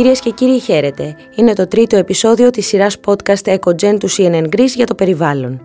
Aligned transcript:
Κυρίες 0.00 0.20
και 0.20 0.30
κύριοι, 0.30 0.58
χαίρετε. 0.58 1.16
Είναι 1.36 1.52
το 1.52 1.68
τρίτο 1.68 1.96
επεισόδιο 1.96 2.50
της 2.50 2.66
σειράς 2.66 2.96
podcast 3.06 3.54
EcoGen 3.54 3.96
του 4.00 4.10
CNN 4.10 4.44
Greece 4.44 4.74
για 4.74 4.86
το 4.86 4.94
περιβάλλον. 4.94 5.60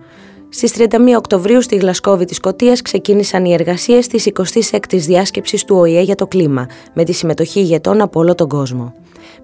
Στις 0.50 0.74
31 0.78 0.86
Οκτωβρίου 1.18 1.62
στη 1.62 1.76
Γλασκόβη 1.76 2.26
της 2.26 2.36
Σκωτίας 2.36 2.82
ξεκίνησαν 2.82 3.46
οι 3.46 3.54
εργασίες 3.54 4.08
της 4.08 4.30
26η 4.34 4.98
διάσκεψης 4.98 5.64
του 5.64 5.76
ΟΗΕ 5.76 6.02
για 6.02 6.16
το 6.16 6.28
κλίμα, 6.28 6.66
με 6.94 7.04
τη 7.04 7.12
συμμετοχή 7.12 7.60
ηγετών 7.60 8.02
από 8.02 8.20
όλο 8.20 8.36
τον 8.36 8.48
κόσμο. 8.48 8.94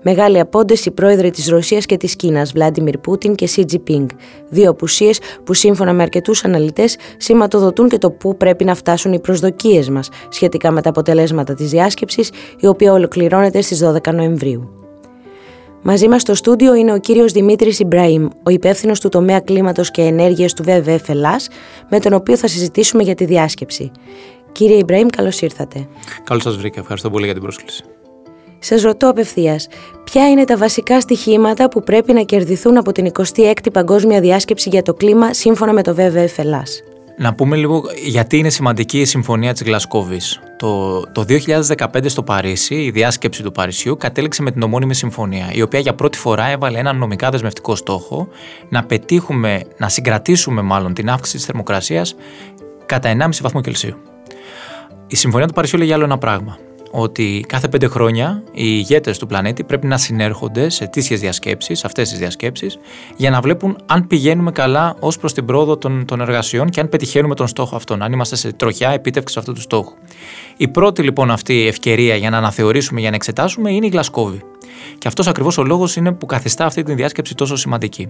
Μεγάλη 0.01 0.39
απόντες 0.39 0.86
οι 0.86 0.92
πρόεδροι 0.92 1.32
της 1.32 1.47
Ρωσίας 1.47 1.86
και 1.86 1.97
της 1.97 2.15
Κίνας, 2.15 2.51
Βλάντιμιρ 2.51 2.97
Πούτιν 2.97 3.36
και 3.36 3.47
Σι 3.47 3.65
Τζιπίνγκ. 3.65 4.07
Δύο 4.50 4.69
απουσίες 4.69 5.19
που 5.43 5.54
σύμφωνα 5.54 5.93
με 5.93 6.01
αρκετούς 6.01 6.43
αναλυτές 6.43 6.96
σηματοδοτούν 7.18 7.89
και 7.89 7.97
το 7.97 8.11
πού 8.11 8.37
πρέπει 8.37 8.64
να 8.64 8.75
φτάσουν 8.75 9.14
οι 9.14 9.19
προσδοκίες 9.19 9.89
μας 9.89 10.10
σχετικά 10.29 10.71
με 10.71 10.82
τα 10.82 10.89
αποτελέσματα 10.89 11.54
της 11.54 11.69
διάσκεψης, 11.69 12.29
η 12.60 12.68
οποία 12.68 12.93
ολοκληρώνεται 12.93 13.61
στις 13.61 13.79
12 13.79 14.14
Νοεμβρίου. 14.14 14.80
Μαζί 15.81 16.07
μας 16.07 16.21
στο 16.21 16.35
στούντιο 16.35 16.73
είναι 16.75 16.93
ο 16.93 16.99
κύριος 16.99 17.31
Δημήτρης 17.31 17.79
Ιμπραήμ, 17.79 18.27
ο 18.43 18.49
υπεύθυνος 18.49 18.99
του 18.99 19.09
τομέα 19.09 19.39
κλίματος 19.39 19.91
και 19.91 20.01
ενέργειας 20.01 20.54
του 20.54 20.63
ΒΒΕ 20.63 21.01
Ελλάς, 21.07 21.47
με 21.89 21.99
τον 21.99 22.13
οποίο 22.13 22.37
θα 22.37 22.47
συζητήσουμε 22.47 23.04
για 23.04 23.15
τη 23.15 23.25
διάσκεψη. 23.25 23.91
Κύριε 24.51 24.77
Ιμπραήμ, 24.77 25.07
καλώς 25.07 25.41
ήρθατε. 25.41 25.87
Καλώς 26.23 26.43
σας 26.43 26.55
βρήκα. 26.55 26.79
Ευχαριστώ 26.79 27.09
πολύ 27.09 27.25
για 27.25 27.33
την 27.33 27.43
πρόσκληση. 27.43 27.83
Σας 28.59 28.81
ρωτώ 28.81 29.09
απευθείας, 29.09 29.67
ποια 30.04 30.29
είναι 30.29 30.45
τα 30.45 30.57
βασικά 30.57 31.01
στοιχήματα 31.01 31.69
που 31.69 31.83
πρέπει 31.83 32.13
να 32.13 32.21
κερδιθούν 32.21 32.77
από 32.77 32.91
την 32.91 33.11
26η 33.35 33.71
Παγκόσμια 33.73 34.19
Διάσκεψη 34.19 34.69
για 34.69 34.81
το 34.81 34.93
Κλίμα 34.93 35.33
σύμφωνα 35.33 35.73
με 35.73 35.83
το 35.83 35.95
ΒΒΕ 35.95 36.29
Ελλάς. 36.38 36.81
Να 37.17 37.33
πούμε 37.33 37.56
λίγο 37.56 37.83
γιατί 38.06 38.38
είναι 38.38 38.50
σημαντική 38.50 39.00
η 39.00 39.06
Συμφωνία 39.06 39.53
της 39.53 39.64
Γλασκόβης. 39.64 40.39
Το, 40.58 41.02
το 41.02 41.25
2015 41.28 41.85
στο 42.05 42.23
Παρίσι, 42.23 42.75
η 42.75 42.91
διάσκεψη 42.91 43.44
του 43.44 43.52
Παρισιού 43.52 43.97
κατέληξε 43.97 44.41
με 44.41 44.52
την 44.52 44.61
ομώνυμη 44.61 44.94
συμφωνία, 44.94 45.52
η 45.53 45.61
οποία 45.61 45.80
για 45.80 45.95
πρώτη 45.95 46.17
φορά 46.17 46.50
έβαλε 46.50 46.80
έναν 46.80 46.97
νομικά 46.97 47.30
δεσμευτικό 47.30 47.75
στόχο 47.75 48.27
να 48.69 48.83
πετύχουμε, 48.83 49.63
να 49.77 49.89
συγκρατήσουμε 49.89 50.61
μάλλον 50.61 50.94
την 50.94 51.09
αύξηση 51.09 51.38
της 51.38 51.45
θερμοκρασίας 51.45 52.16
κατά 52.85 53.16
1,5 53.19 53.30
βαθμό 53.41 53.61
Κελσίου. 53.61 53.95
Η 55.07 55.16
Συμφωνία 55.16 55.47
του 55.47 55.53
Παρισιού 55.53 55.80
λέγει 55.80 55.94
άλλο 55.94 56.03
ένα 56.03 56.17
πράγμα 56.17 56.57
ότι 56.92 57.45
κάθε 57.47 57.67
πέντε 57.67 57.88
χρόνια 57.88 58.44
οι 58.52 58.64
ηγέτες 58.64 59.17
του 59.17 59.28
πλανήτη 59.28 59.64
πρέπει 59.64 59.88
να 59.88 59.97
συνέρχονται 59.97 60.70
σε 60.70 60.88
τέτοιε 60.88 61.17
διασκέψεις, 61.17 61.86
αυτές 61.86 62.09
τις 62.09 62.20
διασκέψεις, 62.20 62.78
για 63.16 63.30
να 63.30 63.42
βλέπουν 63.42 63.78
αν 63.86 64.08
πηγαίνουμε 64.08 64.52
καλά 64.52 64.95
ως 65.00 65.17
προς 65.17 65.34
την 65.34 65.45
πρόοδο 65.45 65.78
των, 65.78 66.06
των 66.06 66.22
εργασιών 66.22 66.69
και 66.69 66.80
αν 66.80 66.89
πετυχαίνουμε 66.89 67.36
τον 67.36 67.47
στόχο 67.47 67.75
αυτόν, 67.75 68.02
αν 68.02 68.14
είμαστε 68.14 68.36
σε 68.36 68.52
τροχιά 68.52 68.89
επίτευξης 68.89 69.38
αυτού 69.38 69.53
του 69.53 69.62
στόχου. 69.62 69.94
Η 70.58 70.67
πρώτη 70.67 71.02
λοιπόν 71.02 71.31
αυτή 71.31 71.67
ευκαιρία 71.67 72.16
για 72.16 72.30
να 72.30 72.38
αναθεωρήσουμε, 72.38 73.00
για 73.00 73.09
να 73.09 73.16
εξετάσουμε 73.16 73.72
είναι 73.72 73.86
η 73.86 73.89
Γλασκόβη. 73.89 74.42
Και 74.97 75.08
αυτός 75.08 75.28
ακριβώς 75.28 75.58
ο 75.58 75.64
λόγος 75.64 75.95
είναι 75.95 76.12
που 76.12 76.25
καθιστά 76.25 76.66
αυτή 76.66 76.84
τη 76.84 76.94
διάσκεψη 76.94 77.36
τόσο 77.36 77.56
σημαντική. 77.56 78.09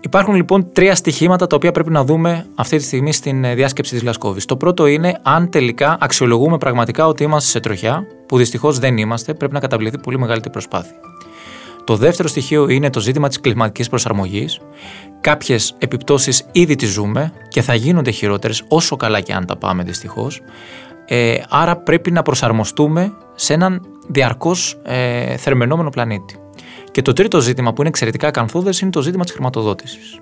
Υπάρχουν 0.00 0.34
λοιπόν 0.34 0.72
τρία 0.72 0.94
στοιχήματα 0.94 1.46
τα 1.46 1.56
οποία 1.56 1.72
πρέπει 1.72 1.90
να 1.90 2.04
δούμε 2.04 2.46
αυτή 2.54 2.76
τη 2.76 2.82
στιγμή 2.82 3.12
στην 3.12 3.44
ε, 3.44 3.54
διάσκεψη 3.54 3.94
της 3.94 4.02
Λασκόβη. 4.02 4.44
Το 4.44 4.56
πρώτο 4.56 4.86
είναι 4.86 5.18
αν 5.22 5.50
τελικά 5.50 5.96
αξιολογούμε 6.00 6.58
πραγματικά 6.58 7.06
ότι 7.06 7.22
είμαστε 7.22 7.50
σε 7.50 7.60
τροχιά, 7.60 8.06
που 8.26 8.36
δυστυχώς 8.36 8.78
δεν 8.78 8.98
είμαστε, 8.98 9.34
πρέπει 9.34 9.52
να 9.52 9.60
καταβληθεί 9.60 9.98
πολύ 9.98 10.18
μεγαλύτερη 10.18 10.52
προσπάθεια. 10.52 10.96
Το 11.84 11.96
δεύτερο 11.96 12.28
στοιχείο 12.28 12.68
είναι 12.68 12.90
το 12.90 13.00
ζήτημα 13.00 13.28
της 13.28 13.40
κλιματικής 13.40 13.88
προσαρμογής. 13.88 14.60
Κάποιες 15.20 15.74
επιπτώσεις 15.78 16.46
ήδη 16.52 16.76
τις 16.76 16.90
ζούμε 16.90 17.32
και 17.48 17.62
θα 17.62 17.74
γίνονται 17.74 18.10
χειρότερες 18.10 18.64
όσο 18.68 18.96
καλά 18.96 19.20
και 19.20 19.32
αν 19.32 19.46
τα 19.46 19.56
πάμε 19.56 19.82
δυστυχώς. 19.82 20.40
Ε, 21.06 21.34
άρα 21.48 21.76
πρέπει 21.76 22.10
να 22.10 22.22
προσαρμοστούμε 22.22 23.12
σε 23.34 23.52
έναν 23.52 23.82
διαρκώς 24.08 24.80
ε, 24.82 25.36
θερμενόμενο 25.36 25.90
πλανήτη. 25.90 26.34
Και 26.90 27.02
το 27.02 27.12
τρίτο 27.12 27.40
ζήτημα 27.40 27.72
που 27.72 27.80
είναι 27.80 27.88
εξαιρετικά 27.88 28.30
κανθούδες 28.30 28.80
είναι 28.80 28.90
το 28.90 29.02
ζήτημα 29.02 29.24
της 29.24 29.32
χρηματοδότησης. 29.32 30.18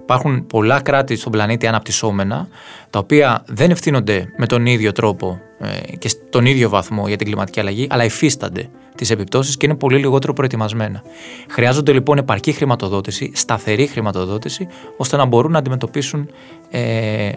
Υπάρχουν 0.00 0.46
πολλά 0.46 0.80
κράτη 0.80 1.16
στον 1.16 1.32
πλανήτη 1.32 1.66
αναπτυσσόμενα, 1.66 2.48
τα 2.90 2.98
οποία 2.98 3.44
δεν 3.46 3.70
ευθύνονται 3.70 4.32
με 4.36 4.46
τον 4.46 4.66
ίδιο 4.66 4.92
τρόπο 4.92 5.40
ε, 5.58 5.96
και 5.96 6.08
στον 6.08 6.46
ίδιο 6.46 6.68
βαθμό 6.68 7.08
για 7.08 7.16
την 7.16 7.26
κλιματική 7.26 7.60
αλλαγή, 7.60 7.86
αλλά 7.90 8.04
υφίστανται 8.04 8.68
τις 8.94 9.10
επιπτώσεις 9.10 9.56
και 9.56 9.66
είναι 9.66 9.74
πολύ 9.74 9.98
λιγότερο 9.98 10.32
προετοιμασμένα. 10.32 11.02
Χρειάζονται 11.48 11.92
λοιπόν 11.92 12.18
επαρκή 12.18 12.52
χρηματοδότηση, 12.52 13.32
σταθερή 13.34 13.86
χρηματοδότηση, 13.86 14.66
ώστε 14.96 15.16
να 15.16 15.24
μπορούν 15.24 15.52
να 15.52 15.58
αντιμετωπίσουν 15.58 16.28
ε, 16.70 17.30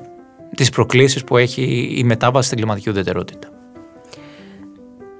τις 0.55 0.69
προκλήσεις 0.69 1.23
που 1.23 1.37
έχει 1.37 1.93
η 1.97 2.03
μετάβαση 2.03 2.45
στην 2.45 2.57
κλιματική 2.57 2.89
ουδετερότητα. 2.89 3.52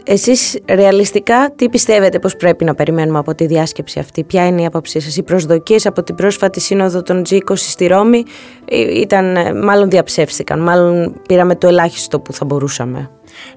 Εσείς 0.06 0.60
ρεαλιστικά 0.68 1.54
τι 1.56 1.70
πιστεύετε 1.70 2.20
πως 2.20 2.36
πρέπει 2.36 2.64
να 2.64 2.76
περιμένουμε 2.76 3.18
από 3.18 3.36
τη 3.36 3.46
διάσκεψη 3.46 4.00
αυτή, 4.00 4.24
ποια 4.24 4.48
είναι 4.48 4.62
η 4.62 4.66
άποψή 4.66 5.00
σας, 5.00 5.18
οι 5.18 5.24
προσδοκίες 5.24 5.86
από 5.86 6.04
την 6.04 6.16
πρόσφατη 6.16 6.60
σύνοδο 6.60 7.02
των 7.02 7.22
G20 7.30 7.54
στη 7.56 7.88
Ρώμη 7.88 8.24
ε, 8.66 9.00
ήταν, 9.00 9.36
ε, 9.36 9.54
μάλλον 9.54 9.90
διαψεύστηκαν, 9.90 10.60
μάλλον 10.60 11.22
πήραμε 11.28 11.56
το 11.56 11.68
ελάχιστο 11.68 12.20
που 12.20 12.34
θα 12.34 12.46
μπορούσαμε; 12.46 13.10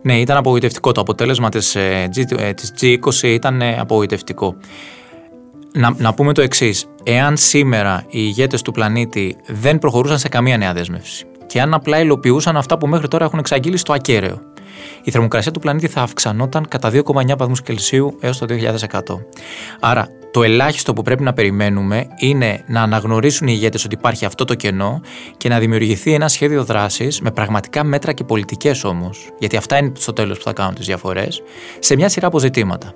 Ναι, 0.03 0.21
ήταν 0.21 0.37
απογοητευτικό 0.37 0.93
το 0.93 1.01
αποτέλεσμα 1.01 1.49
της, 1.49 1.75
ε, 1.75 2.09
G, 2.17 2.53
της 2.55 2.73
G20 2.81 3.23
ήταν 3.23 3.63
απογοητευτικό. 3.79 4.57
Να, 5.73 5.95
να 5.99 6.15
πούμε 6.15 6.33
το 6.33 6.43
εξής. 6.43 6.87
Εάν 7.03 7.37
σήμερα 7.37 8.05
οι 8.07 8.19
ηγέτες 8.23 8.63
του 8.63 8.73
πλανήτη 8.73 9.37
δεν 9.47 9.79
προχωρούσαν 9.79 10.19
σε 10.19 10.29
καμία 10.29 10.57
νέα 10.57 10.73
δέσμευση 10.73 11.27
και 11.47 11.61
αν 11.61 11.75
απλά 11.75 12.01
υλοποιούσαν 12.01 12.57
αυτά 12.57 12.79
που 12.79 12.87
μέχρι 12.87 13.09
τώρα 13.09 13.25
έχουν 13.25 13.39
εξαγγείλει 13.39 13.77
στο 13.77 13.93
ακέραιο, 13.93 14.41
η 15.03 15.11
θερμοκρασία 15.11 15.53
του 15.53 15.61
πλανήτη 15.61 15.89
θα 15.89 16.03
αυξανόταν 16.03 16.69
κατά 16.69 16.91
2,9 16.93 17.37
βαθμούς 17.37 17.63
Κελσίου 17.63 18.17
έως 18.21 18.39
το 18.39 18.47
2100. 18.91 19.01
Άρα 19.81 20.09
το 20.31 20.43
ελάχιστο 20.43 20.93
που 20.93 21.03
πρέπει 21.03 21.23
να 21.23 21.33
περιμένουμε 21.33 22.07
είναι 22.17 22.65
να 22.67 22.83
αναγνωρίσουν 22.83 23.47
οι 23.49 23.53
ηγέτες 23.57 23.85
ότι 23.85 23.95
υπάρχει 23.95 24.25
αυτό 24.25 24.45
το 24.45 24.55
κενό 24.55 25.01
και 25.37 25.49
να 25.49 25.59
δημιουργηθεί 25.59 26.13
ένα 26.13 26.29
σχέδιο 26.29 26.65
δράσης 26.65 27.21
με 27.21 27.31
πραγματικά 27.31 27.85
μέτρα 27.85 28.13
και 28.13 28.25
πολιτικές 28.25 28.85
όμως, 28.85 29.29
γιατί 29.39 29.57
αυτά 29.57 29.79
είναι 29.79 29.93
στο 29.99 30.13
τέλος 30.13 30.39
που 30.39 30.45
θα 30.45 30.53
κάνουν 30.53 30.75
τις 30.75 30.87
διαφορές, 30.87 31.43
σε 31.79 31.97
μια 31.97 32.09
σειρά 32.09 32.27
αποζητήματα 32.27 32.95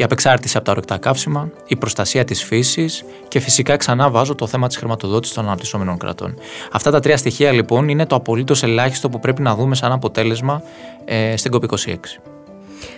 η 0.00 0.02
απεξάρτηση 0.02 0.56
από 0.56 0.66
τα 0.66 0.72
ορεικτά 0.72 0.98
καύσιμα, 0.98 1.50
η 1.66 1.76
προστασία 1.76 2.24
της 2.24 2.44
φύσης 2.44 3.04
και 3.28 3.40
φυσικά 3.40 3.76
ξανά 3.76 4.10
βάζω 4.10 4.34
το 4.34 4.46
θέμα 4.46 4.66
της 4.66 4.76
χρηματοδότησης 4.76 5.34
των 5.34 5.44
αναπτυσσόμενων 5.44 5.98
κρατών. 5.98 6.34
Αυτά 6.72 6.90
τα 6.90 7.00
τρία 7.00 7.16
στοιχεία 7.16 7.52
λοιπόν 7.52 7.88
είναι 7.88 8.06
το 8.06 8.14
απολύτως 8.14 8.62
ελάχιστο 8.62 9.08
που 9.08 9.18
πρέπει 9.18 9.42
να 9.42 9.54
δούμε 9.54 9.74
σαν 9.74 9.92
αποτέλεσμα 9.92 10.62
ε, 11.04 11.36
στην 11.36 11.52
COP26. 11.54 11.94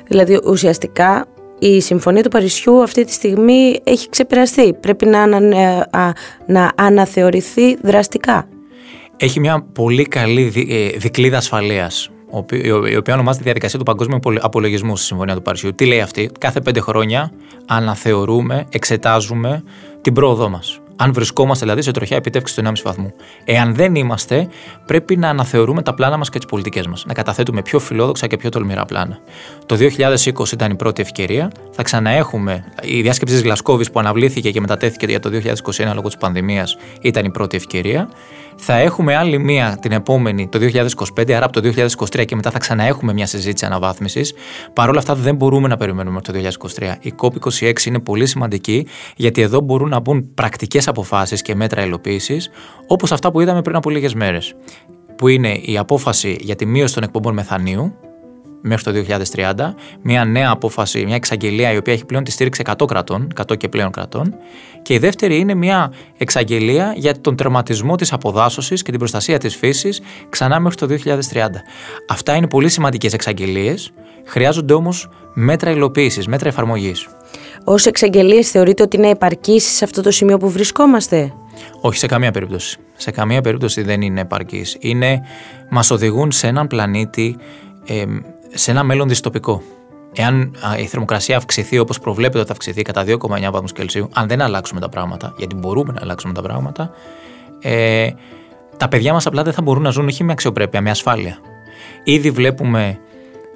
Δηλαδή 0.07 0.41
ουσιαστικά 0.45 1.27
η 1.59 1.81
Συμφωνία 1.81 2.23
του 2.23 2.29
Παρισιού 2.29 2.83
αυτή 2.83 3.05
τη 3.05 3.13
στιγμή 3.13 3.81
έχει 3.85 4.09
ξεπεραστεί. 4.09 4.73
Πρέπει 4.73 5.07
να, 5.07 5.27
να 6.47 6.73
αναθεωρηθεί 6.75 7.77
δραστικά. 7.83 8.49
Έχει 9.17 9.41
μια 9.41 9.67
πολύ 9.75 10.05
καλή 10.05 10.67
ε, 10.69 10.99
δικλίδα 10.99 11.37
ασφαλείας 11.37 12.11
η 12.91 12.97
οποία 12.97 13.15
ονομάζεται 13.15 13.45
Διαδικασία 13.45 13.79
του 13.79 13.85
Παγκόσμιου 13.85 14.19
Απολογισμού 14.41 14.97
στη 14.97 15.07
Συμφωνία 15.07 15.35
του 15.35 15.43
Παρισιού. 15.43 15.75
Τι 15.75 15.87
λέει 15.87 16.01
αυτή, 16.01 16.31
κάθε 16.39 16.61
πέντε 16.61 16.81
χρόνια 16.81 17.33
αναθεωρούμε, 17.67 18.67
εξετάζουμε 18.71 19.63
την 20.01 20.13
πρόοδό 20.13 20.49
μας. 20.49 20.81
Αν 20.97 21.13
βρισκόμαστε 21.13 21.65
δηλαδή 21.65 21.83
σε 21.83 21.91
τροχιά 21.91 22.17
επιτεύξης 22.17 22.57
του 22.57 22.63
1,5 22.63 22.73
βαθμού. 22.85 23.13
Εάν 23.45 23.75
δεν 23.75 23.95
είμαστε, 23.95 24.49
πρέπει 24.87 25.17
να 25.17 25.29
αναθεωρούμε 25.29 25.83
τα 25.83 25.95
πλάνα 25.95 26.17
μας 26.17 26.31
και 26.31 26.39
τις 26.39 26.47
πολιτικές 26.47 26.87
μας. 26.87 27.05
Να 27.07 27.15
καταθέτουμε 27.15 27.63
πιο 27.63 27.79
φιλόδοξα 27.79 28.27
και 28.27 28.37
πιο 28.37 28.51
τολμηρά 28.51 28.85
πλάνα. 28.85 29.19
Το 29.67 29.77
2020 29.77 30.53
ήταν 30.53 30.71
η 30.71 30.75
πρώτη 30.75 31.03
ευκαιρία. 31.03 31.51
Θα 31.71 31.83
ξαναέχουμε. 31.83 32.65
Η 32.83 33.03
διάσκεψη 33.03 33.35
της 33.35 33.43
Γλασκόβης 33.43 33.91
που 33.91 33.99
αναβλήθηκε 33.99 34.51
και 34.51 34.61
μετατέθηκε 34.61 35.07
για 35.07 35.21
το 35.21 35.31
2021 35.31 35.93
λόγω 35.95 36.07
της 36.07 36.17
πανδημίας 36.17 36.77
ήταν 37.01 37.25
η 37.25 37.31
πρώτη 37.31 37.57
ευκαιρία. 37.57 38.09
Θα 38.57 38.79
έχουμε 38.79 39.17
άλλη 39.17 39.39
μία 39.39 39.79
την 39.81 39.93
επόμενη 39.93 40.49
το 40.49 40.59
2025, 41.17 41.33
άρα 41.33 41.45
από 41.45 41.61
το 41.61 41.73
2023 42.15 42.25
και 42.25 42.35
μετά 42.35 42.51
θα 42.51 42.59
ξαναέχουμε 42.59 43.13
μια 43.13 43.27
συζήτηση 43.27 43.65
αναβάθμισης. 43.65 44.35
Παρ' 44.73 44.89
όλα 44.89 44.99
αυτά 44.99 45.15
δεν 45.15 45.35
μπορούμε 45.35 45.69
να 45.69 45.77
περιμένουμε 45.77 46.21
το 46.21 46.33
2023. 46.79 46.95
Η 47.01 47.15
COP26 47.23 47.85
είναι 47.85 47.99
πολύ 47.99 48.27
σημαντική 48.27 48.87
γιατί 49.17 49.41
εδώ 49.41 49.61
μπορούν 49.61 49.89
να 49.89 50.01
μπουν 50.01 50.35
πρακτικές 50.35 50.89
αποφάσεις 50.89 51.43
και 51.43 51.55
μέτρα 51.55 51.85
υλοποίησης 51.85 52.51
όπως 52.87 53.13
αυτά 53.13 53.31
που 53.31 53.41
είδαμε 53.41 53.63
πριν 53.63 53.77
από 53.77 53.91
λίγες 53.91 54.15
μέρες. 54.15 54.55
Που 55.17 55.29
είναι 55.29 55.53
η 55.53 55.79
απόφαση 55.79 56.37
για 56.41 56.55
τη 56.55 56.67
μείωση 56.67 56.95
των 56.95 57.03
εκπομπών 57.03 57.35
μεθανίου, 57.35 57.95
μέχρι 58.63 58.85
το 58.85 59.17
2030, 59.33 59.75
μια 60.03 60.25
νέα 60.25 60.51
απόφαση, 60.51 61.05
μια 61.05 61.15
εξαγγελία 61.15 61.73
η 61.73 61.77
οποία 61.77 61.93
έχει 61.93 62.05
πλέον 62.05 62.25
τη 62.25 62.31
στήριξη 62.31 62.63
100 62.67 62.87
κρατών, 62.87 63.33
100 63.51 63.57
και 63.57 63.69
πλέον 63.69 63.91
κρατών. 63.91 64.35
Και 64.83 64.95
η 64.95 64.99
δεύτερη 64.99 65.39
είναι 65.39 65.55
μια 65.55 65.93
εξαγγελία 66.19 66.93
για 66.97 67.21
τον 67.21 67.37
τερματισμό 67.37 67.97
της 67.97 68.13
αποδάσωσης 68.13 68.83
και 68.83 68.91
την 68.91 68.99
προστασία 68.99 69.39
της 69.39 69.57
φύσης 69.57 70.01
ξανά 70.29 70.61
μέχρι 70.61 70.77
το 70.77 70.87
2030. 70.87 71.63
Αυτά 72.09 72.35
είναι 72.35 72.47
πολύ 72.49 72.69
σημαντικές 72.69 73.13
εξαγγελίες, 73.13 73.93
χρειάζονται 74.25 74.73
όμως 74.73 75.09
μέτρα 75.35 75.71
υλοποίησης, 75.71 76.27
μέτρα 76.27 76.49
εφαρμογής. 76.49 77.09
Ω 77.65 77.75
εξαγγελίες 77.85 78.51
θεωρείτε 78.51 78.83
ότι 78.83 78.97
είναι 78.97 79.09
επαρκής 79.09 79.65
σε 79.65 79.85
αυτό 79.85 80.03
το 80.03 80.11
σημείο 80.11 80.39
που 80.39 80.51
βρισκόμαστε; 80.51 81.33
Όχι, 81.81 81.99
σε 81.99 82.07
καμία 82.07 82.31
περίπτωση. 82.31 82.79
Σε 82.97 83.11
καμία 83.11 83.41
περίπτωση 83.41 83.83
δεν 83.83 84.01
είναι 84.01 84.21
επαρκής. 84.21 84.77
Είναι, 84.81 85.21
μας 85.71 85.91
οδηγούν 85.91 86.33
σε 86.33 86.47
έναν 86.47 86.67
πλανήτη 86.67 87.37
σε 88.55 88.71
ένα 88.71 88.83
μέλλον 88.83 89.09
δυστοπικό. 89.09 89.63
εάν 90.15 90.57
η 90.79 90.87
θερμοκρασία 90.87 91.37
αυξηθεί 91.37 91.79
όπως 91.79 91.99
προβλέπεται 91.99 92.39
ότι 92.39 92.47
θα 92.47 92.53
αυξηθεί 92.53 92.83
κατά 92.83 93.05
2,9 93.07 93.17
βαθμούς 93.51 93.73
Κελσίου, 93.73 94.09
αν 94.13 94.29
δεν 94.29 94.41
αλλάξουμε 94.41 94.81
τα 94.81 94.89
πράγματα, 94.89 95.35
γιατί 95.37 95.55
μπορούμε 95.55 95.93
να 95.93 96.01
αλλάξουμε 96.01 96.33
τα 96.33 96.43
πράγματα, 96.43 96.91
ε, 97.61 98.11
τα 98.77 98.89
παιδιά 98.89 99.13
μας 99.13 99.27
απλά 99.27 99.43
δεν 99.43 99.53
θα 99.53 99.63
μπορούν 99.63 99.83
να 99.83 99.91
ζουν 99.91 100.07
όχι 100.07 100.25
με 100.25 100.33
αξιοπρέπεια, 100.33 100.81
με 100.81 100.91
ασφάλεια. 100.91 101.39
Ήδη 102.05 102.31
βλέπουμε 102.31 102.99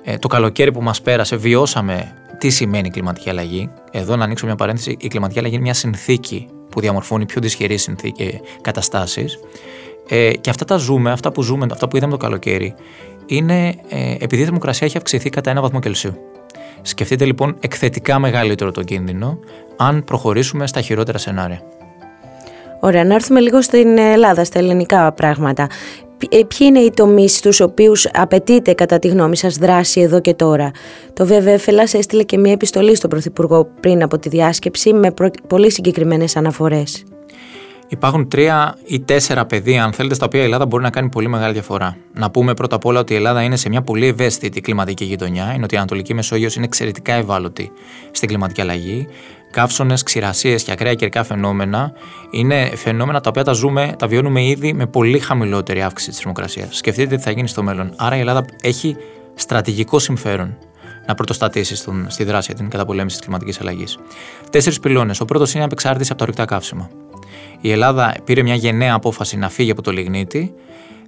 ε, 0.04 0.18
το 0.18 0.28
καλοκαίρι 0.28 0.72
που 0.72 0.82
μας 0.82 1.02
πέρασε, 1.02 1.36
βιώσαμε 1.36 2.12
τι 2.38 2.50
σημαίνει 2.50 2.86
η 2.86 2.90
κλιματική 2.90 3.30
αλλαγή. 3.30 3.70
Εδώ 3.90 4.16
να 4.16 4.24
ανοίξω 4.24 4.46
μια 4.46 4.54
παρένθεση, 4.54 4.96
η 5.00 5.08
κλιματική 5.08 5.38
αλλαγή 5.38 5.54
είναι 5.54 5.64
μια 5.64 5.74
συνθήκη 5.74 6.48
που 6.70 6.80
διαμορφώνει 6.80 7.26
πιο 7.26 7.40
δυσχερείς 7.40 7.94
καταστάσεις. 8.60 9.38
Ε, 10.08 10.32
και 10.32 10.50
αυτά 10.50 10.64
τα 10.64 10.76
ζούμε, 10.76 11.10
αυτά 11.10 11.32
που 11.32 11.42
ζούμε, 11.42 11.66
αυτά 11.70 11.88
που 11.88 11.96
είδαμε 11.96 12.12
το 12.12 12.18
καλοκαίρι, 12.18 12.74
είναι 13.26 13.74
ε, 13.88 14.14
επειδή 14.18 14.42
η 14.42 14.44
θερμοκρασία 14.44 14.86
έχει 14.86 14.96
αυξηθεί 14.96 15.30
κατά 15.30 15.50
ένα 15.50 15.60
βαθμό 15.60 15.80
Κελσίου. 15.80 16.14
Σκεφτείτε 16.82 17.24
λοιπόν 17.24 17.56
εκθετικά 17.60 18.18
μεγαλύτερο 18.18 18.70
το 18.70 18.82
κίνδυνο 18.82 19.38
αν 19.76 20.04
προχωρήσουμε 20.04 20.66
στα 20.66 20.80
χειρότερα 20.80 21.18
σενάρια. 21.18 21.60
Ωραία, 22.80 23.04
να 23.04 23.14
έρθουμε 23.14 23.40
λίγο 23.40 23.62
στην 23.62 23.98
Ελλάδα, 23.98 24.44
στα 24.44 24.58
ελληνικά 24.58 25.12
πράγματα. 25.12 25.68
Ε, 26.18 26.26
ποιοι 26.28 26.58
είναι 26.58 26.78
οι 26.78 26.90
τομείς 26.90 27.36
στους 27.36 27.60
οποίους 27.60 28.08
απαιτείται, 28.12 28.72
κατά 28.72 28.98
τη 28.98 29.08
γνώμη 29.08 29.36
σας, 29.36 29.56
δράση 29.56 30.00
εδώ 30.00 30.20
και 30.20 30.34
τώρα; 30.34 30.70
Το 31.12 31.26
ΒΒΕ 31.26 31.60
έστειλε 31.92 32.22
και 32.22 32.38
μία 32.38 32.52
επιστολή 32.52 32.94
στον 32.94 33.10
Πρωθυπουργό 33.10 33.68
πριν 33.80 34.02
από 34.02 34.18
τη 34.18 34.28
διάσκεψη 34.28 34.92
με 34.92 35.14
πολύ 35.46 35.70
συγκεκριμένες 35.70 36.36
αναφορές. 36.36 37.05
Υπάρχουν 37.88 38.28
τρία 38.28 38.78
ή 38.84 39.00
τέσσερα 39.00 39.46
πεδία, 39.46 39.84
αν 39.84 39.92
θέλετε, 39.92 40.14
στα 40.14 40.26
οποία 40.26 40.40
η 40.40 40.44
Ελλάδα 40.44 40.66
μπορεί 40.66 40.82
να 40.82 40.90
κάνει 40.90 41.08
πολύ 41.08 41.28
μεγάλη 41.28 41.52
διαφορά. 41.52 41.96
Να 42.14 42.30
πούμε 42.30 42.54
πρώτα 42.54 42.76
απ' 42.76 42.84
όλα 42.84 43.00
ότι 43.00 43.12
η 43.12 43.16
Ελλάδα 43.16 43.42
είναι 43.42 43.56
σε 43.56 43.68
μια 43.68 43.82
πολύ 43.82 44.06
ευαίσθητη 44.06 44.60
κλιματική 44.60 45.04
γειτονιά. 45.04 45.52
Είναι 45.54 45.64
ότι 45.64 45.74
η 45.74 45.78
Ανατολική 45.78 46.14
Μεσόγειος 46.14 46.56
είναι 46.56 46.64
εξαιρετικά 46.64 47.12
ευάλωτη 47.12 47.72
στην 48.10 48.28
κλιματική 48.28 48.60
αλλαγή. 48.60 49.06
Καύσονε, 49.50 49.94
ξηρασίες 50.04 50.62
και 50.62 50.72
ακραία 50.72 50.94
καιρικά 50.94 51.24
φαινόμενα 51.24 51.92
είναι 52.30 52.70
φαινόμενα 52.74 53.20
τα 53.20 53.28
οποία 53.30 53.44
τα 53.44 53.52
ζούμε, 53.52 53.94
τα 53.98 54.06
βιώνουμε 54.06 54.44
ήδη 54.44 54.72
με 54.72 54.86
πολύ 54.86 55.18
χαμηλότερη 55.18 55.82
αύξηση 55.82 56.10
της 56.10 56.18
θερμοκρασίας. 56.18 56.76
Σκεφτείτε 56.76 57.16
τι 57.16 57.22
θα 57.22 57.30
γίνει 57.30 57.48
στο 57.48 57.62
μέλλον. 57.62 57.92
Άρα 57.96 58.16
η 58.16 58.20
Ελλάδα 58.20 58.44
έχει 58.62 58.96
στρατηγικό 59.34 59.98
συμφέρον 59.98 60.58
να 61.06 61.14
πρωτοστατήσει 61.14 61.76
στη 62.06 62.24
δράση 62.24 62.46
για 62.46 62.60
την 62.60 62.70
καταπολέμηση 62.70 63.16
της 63.16 63.24
κλιματικής 63.24 63.60
αλλαγής. 63.60 63.98
Τέσσερις 64.50 64.80
πυλώνες. 64.80 65.20
Ο 65.20 65.24
πρώτος 65.24 65.52
είναι 65.52 65.62
η 65.62 65.64
απεξάρτηση 65.64 66.08
από 66.10 66.18
τα 66.18 66.24
ορυκτά 66.24 66.44
καύσιμα 66.44 66.90
η 67.60 67.70
Ελλάδα 67.70 68.14
πήρε 68.24 68.42
μια 68.42 68.54
γενναία 68.54 68.94
απόφαση 68.94 69.36
να 69.36 69.48
φύγει 69.48 69.70
από 69.70 69.82
το 69.82 69.92
λιγνίτη. 69.92 70.54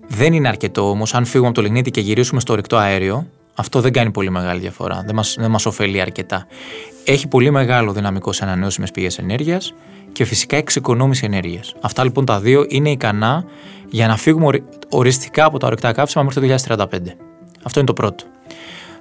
Δεν 0.09 0.33
είναι 0.33 0.49
αρκετό 0.49 0.91
όμως, 0.91 1.15
αν 1.15 1.25
φύγουμε 1.25 1.49
από 1.49 1.57
το 1.57 1.63
λιγνίτη 1.63 1.91
και 1.91 2.01
γυρίσουμε 2.01 2.41
στο 2.41 2.53
ορυκτό 2.53 2.77
αέριο, 2.77 3.27
αυτό 3.55 3.81
δεν 3.81 3.93
κάνει 3.93 4.11
πολύ 4.11 4.31
μεγάλη 4.31 4.61
διαφορά. 4.61 5.03
Δεν 5.07 5.15
μας 5.15 5.37
δεν 5.39 5.51
μας 5.51 5.67
ωφελεί 5.67 6.01
αρκετά. 6.01 6.47
Έχει 7.05 7.29
πολύ 7.29 7.51
μεγάλο 7.51 7.93
δυναμικό 7.93 8.33
σε 8.33 8.45
ανανεώσιμες 8.45 8.91
πηγές 8.91 9.19
ενέργειας 9.19 9.75
και 10.13 10.25
φυσικά 10.25 10.57
εξοικονόμηση 10.57 11.25
ενέργειας. 11.25 11.75
Αυτά 11.81 12.05
λοιπόν 12.05 12.25
τα 12.25 12.41
δύο 12.41 12.65
είναι 12.69 12.91
ικανά 12.91 13.45
για 13.91 14.07
να 14.07 14.17
φύγουμε 14.17 14.63
οριστικά 14.89 15.45
από 15.45 15.59
τα 15.59 15.67
ορυκτά 15.67 15.93
καύσιμα 15.93 16.25
μέχρι 16.25 16.49
το 16.49 16.55
2035. 16.69 16.87
Αυτό 17.63 17.79
είναι 17.79 17.89
το 17.89 17.93
πρώτο. 17.93 18.25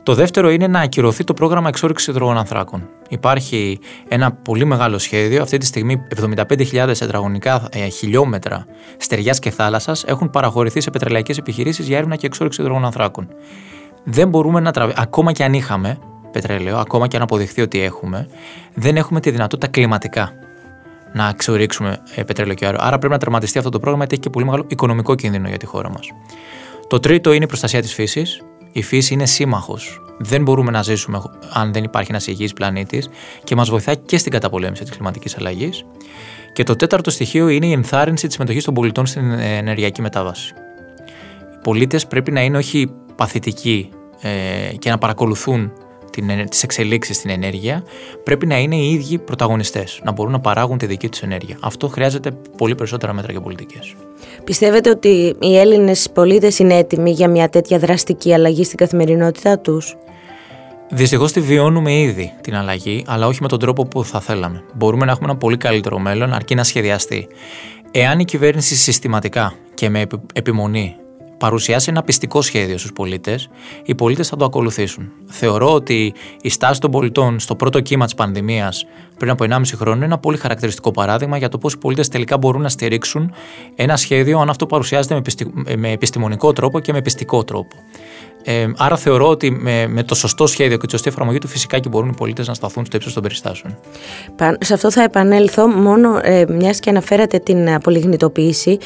Το 0.07 0.13
δεύτερο 0.13 0.50
είναι 0.50 0.68
να 0.68 0.80
ακυρωθεί 0.80 1.24
το 1.24 1.33
πρόγραμμα 1.33 1.68
εξόριξη 1.68 2.12
υδρογονανθράκων. 2.12 2.89
Υπάρχει 3.09 3.80
ένα 4.07 4.31
πολύ 4.31 4.65
μεγάλο 4.65 4.98
σχέδιο. 4.98 5.42
Αυτή 5.42 5.57
τη 5.57 5.65
στιγμή 5.65 6.01
75.000 6.21 6.94
τετραγωνικά 7.00 7.68
ε, 7.71 7.88
χιλιόμετρα 7.88 8.65
στεριάς 8.98 9.39
και 9.39 9.50
θάλασσας 9.50 10.04
έχουν 10.04 10.30
παραχωρηθεί 10.30 10.81
σε 10.81 10.89
πετρελαϊκές 10.89 11.38
επιχειρήσεις 11.38 11.88
για 11.88 11.98
έρευνα 11.98 12.15
και 12.15 12.25
εξόριξη 12.25 12.62
υδρογονανθράκων. 12.62 13.27
Δεν 14.04 14.30
μπορούμε 14.30 14.59
να 14.59 14.71
τραβήξουμε, 14.71 15.06
ακόμα 15.07 15.31
και 15.31 15.44
αν 15.44 15.54
είχαμε 15.54 16.00
πετρέλαιο, 16.31 16.77
ακόμα 16.77 17.07
και 17.07 17.15
αν 17.15 17.21
αποδειχθεί 17.21 17.62
ότι 17.62 17.81
έχουμε, 17.81 18.27
δεν 18.74 18.98
έχουμε 18.98 19.19
τη 19.19 19.31
δυνατότητα 19.31 19.68
κλιματικά 19.68 20.31
να 21.13 21.30
εξορίξουμε 21.30 22.00
ε, 22.15 22.24
πετρέλαιο 22.24 22.56
και 22.56 22.65
αέριο. 22.65 22.80
Άρα 22.83 22.98
πρέπει 22.98 23.13
να 23.13 23.19
τερματιστεί 23.19 23.57
αυτό 23.57 23.69
το 23.69 23.80
πρόγραμμα 23.80 24.03
γιατί 24.03 24.13
έχει 24.13 24.24
και 24.24 24.30
πολύ 24.30 24.45
μεγάλο 24.45 24.65
οικονομικό 24.68 25.15
κίνδυνο 25.15 25.48
για 25.48 25.57
τη 25.57 25.65
χώρα 25.65 25.89
μας. 25.89 26.10
Το 26.88 27.00
τρίτο 27.00 27.33
είναι 27.33 27.44
η 27.44 27.48
προστασία 27.48 27.81
της 27.81 27.94
φύσης. 27.94 28.42
Η 28.77 28.81
φύση 28.81 29.13
είναι 29.13 29.25
σύμμαχος. 29.25 30.01
Δεν 30.18 30.41
μπορούμε 30.41 30.71
να 30.71 30.81
ζήσουμε 30.81 31.21
αν 31.53 31.74
δεν 31.74 31.83
υπάρχει 31.83 32.12
ένας 32.12 32.27
υγιής 32.27 32.53
πλανήτης 32.53 33.09
και 33.44 33.56
μας 33.56 33.69
βοηθάει 33.69 33.97
και 33.97 34.18
στην 34.18 34.31
καταπολέμηση 34.31 34.83
της 34.83 34.91
κλιματικής 34.91 35.38
αλλαγής. 35.38 35.85
Και 36.53 36.63
το 36.63 36.75
τέταρτο 36.75 37.09
στοιχείο 37.09 37.47
είναι 37.47 37.65
η 37.65 37.71
ενθάρρυνση 37.71 38.25
της 38.25 38.35
συμμετοχής 38.35 38.63
των 38.63 38.74
πολιτών 38.74 39.06
στην 39.06 39.31
ενεργειακή 39.31 40.01
μετάβαση. 40.01 40.53
Οι 41.53 41.59
πολίτες 41.63 42.07
πρέπει 42.07 42.31
να 42.31 42.41
είναι 42.41 42.57
όχι 42.57 42.91
παθητικοί 43.15 43.89
ε, 44.21 44.75
και 44.79 44.89
να 44.89 44.97
παρακολουθούν 44.97 45.71
τις 46.49 46.63
εξελίξεις 46.63 47.15
στην 47.15 47.29
ενέργεια, 47.29 47.83
πρέπει 48.23 48.45
να 48.45 48.57
είναι 48.57 48.75
οι 48.75 48.91
ίδιοι 48.91 49.17
πρωταγωνιστές, 49.17 49.99
να 50.03 50.11
μπορούν 50.11 50.31
να 50.31 50.39
παράγουν 50.39 50.77
τη 50.77 50.85
δική 50.85 51.09
τους 51.09 51.21
ενέργεια. 51.21 51.57
Αυτό 51.61 51.87
χρειάζεται 51.87 52.31
πολύ 52.57 52.75
περισσότερα 52.75 53.13
μέτρα 53.13 53.31
και 53.31 53.39
πολιτικές. 53.39 53.95
Πιστεύετε 54.43 54.89
ότι 54.89 55.35
οι 55.39 55.57
Έλληνες 55.57 56.09
πολίτες 56.13 56.59
είναι 56.59 56.73
έτοιμοι 56.73 57.11
για 57.11 57.27
μια 57.27 57.49
τέτοια 57.49 57.79
δραστική 57.79 58.33
αλλαγή 58.33 58.63
στην 58.63 58.77
καθημερινότητά 58.77 59.59
τους; 59.59 59.95
Δυστυχώς 60.89 61.31
τη 61.31 61.39
βιώνουμε 61.39 61.93
ήδη 61.93 62.33
την 62.41 62.55
αλλαγή, 62.55 63.03
αλλά 63.07 63.27
όχι 63.27 63.41
με 63.41 63.47
τον 63.47 63.59
τρόπο 63.59 63.85
που 63.85 64.03
θα 64.03 64.19
θέλαμε. 64.19 64.63
Μπορούμε 64.73 65.05
να 65.05 65.11
έχουμε 65.11 65.29
ένα 65.29 65.37
πολύ 65.37 65.57
καλύτερο 65.57 65.99
μέλλον, 65.99 66.33
αρκεί 66.33 66.55
να 66.55 66.63
σχεδιαστεί. 66.63 67.27
Εάν 67.91 68.19
η 68.19 68.25
κυβέρνηση 68.25 68.75
συστηματικά 68.75 69.53
και 69.73 69.89
με 69.89 70.07
επιμονή 70.33 70.95
παρουσιάσει 71.38 71.89
ένα 71.89 72.04
πιστικό 72.04 72.42
σχέδιο 72.42 72.78
στους 72.78 72.94
πολίτες, 72.94 73.50
οι 73.84 73.95
πολίτες 73.95 74.28
θα 74.28 74.36
το 74.36 74.45
ακολουθήσουν. 74.45 75.12
Θεωρώ 75.25 75.74
ότι 75.74 76.13
η 76.42 76.50
στάση 76.50 76.80
των 76.80 76.92
πολιτών 76.92 77.39
στο 77.39 77.56
πρώτο 77.56 77.81
κύμα 77.81 78.06
της 78.06 78.16
πανδημίας 78.16 78.86
πριν 79.18 79.31
από 79.31 79.45
1,5 79.50 79.62
χρόνο 79.75 79.95
είναι 79.95 80.06
ένα 80.06 80.18
πολύ 80.18 80.38
χαρακτηριστικό 80.38 80.92
παράδειγμα 80.92 81.38
για 81.38 81.50
το 81.50 81.57
πώς 81.57 81.74
οι 81.74 81.78
πολίτες 81.78 82.07
τελικά 82.07 82.38
μπορούν 82.38 82.62
να 82.62 82.69
στηρίξουν 82.69 83.34
ένα 83.75 83.98
σχέδιο 83.98 84.39
αν 84.39 84.50
αυτό 84.50 84.66
παρουσιάζεται 84.66 85.22
με 85.75 85.92
επιστημονικό 85.92 86.54
τρόπο 86.54 86.80
και 86.80 86.94
με 86.94 87.01
πιστικό 87.01 87.44
τρόπο. 87.44 87.75
Ε, 88.49 88.67
άρα 88.77 88.97
θεωρώ 88.97 89.27
ότι 89.29 89.51
με, 89.51 89.88
με 89.88 90.03
το 90.03 90.15
σωστό 90.15 90.47
σχέδιο 90.47 90.77
και 90.77 90.85
τη 90.85 90.91
σωστή 90.91 91.09
εφαρμογή 91.09 91.38
του 91.38 91.47
φυσικά 91.47 91.79
και 91.79 91.89
μπορούν 91.89 92.09
οι 92.09 92.13
πολίτες 92.17 92.47
να 92.47 92.53
σταθούν 92.53 92.85
στο 92.85 92.95
ύψος 92.95 93.13
των 93.13 93.23
περιστάσεων. 93.23 93.77
Σε 94.59 94.73
αυτό 94.73 94.91
θα 94.91 95.03
επανέλθω 95.03 95.67
μόνο 95.67 96.19
ε, 96.21 96.45
μιας 96.49 96.79
και 96.79 96.89
αναφέρατε 96.89 97.39
την 97.39 97.69
απολιγνητοποίηση. 97.69 98.77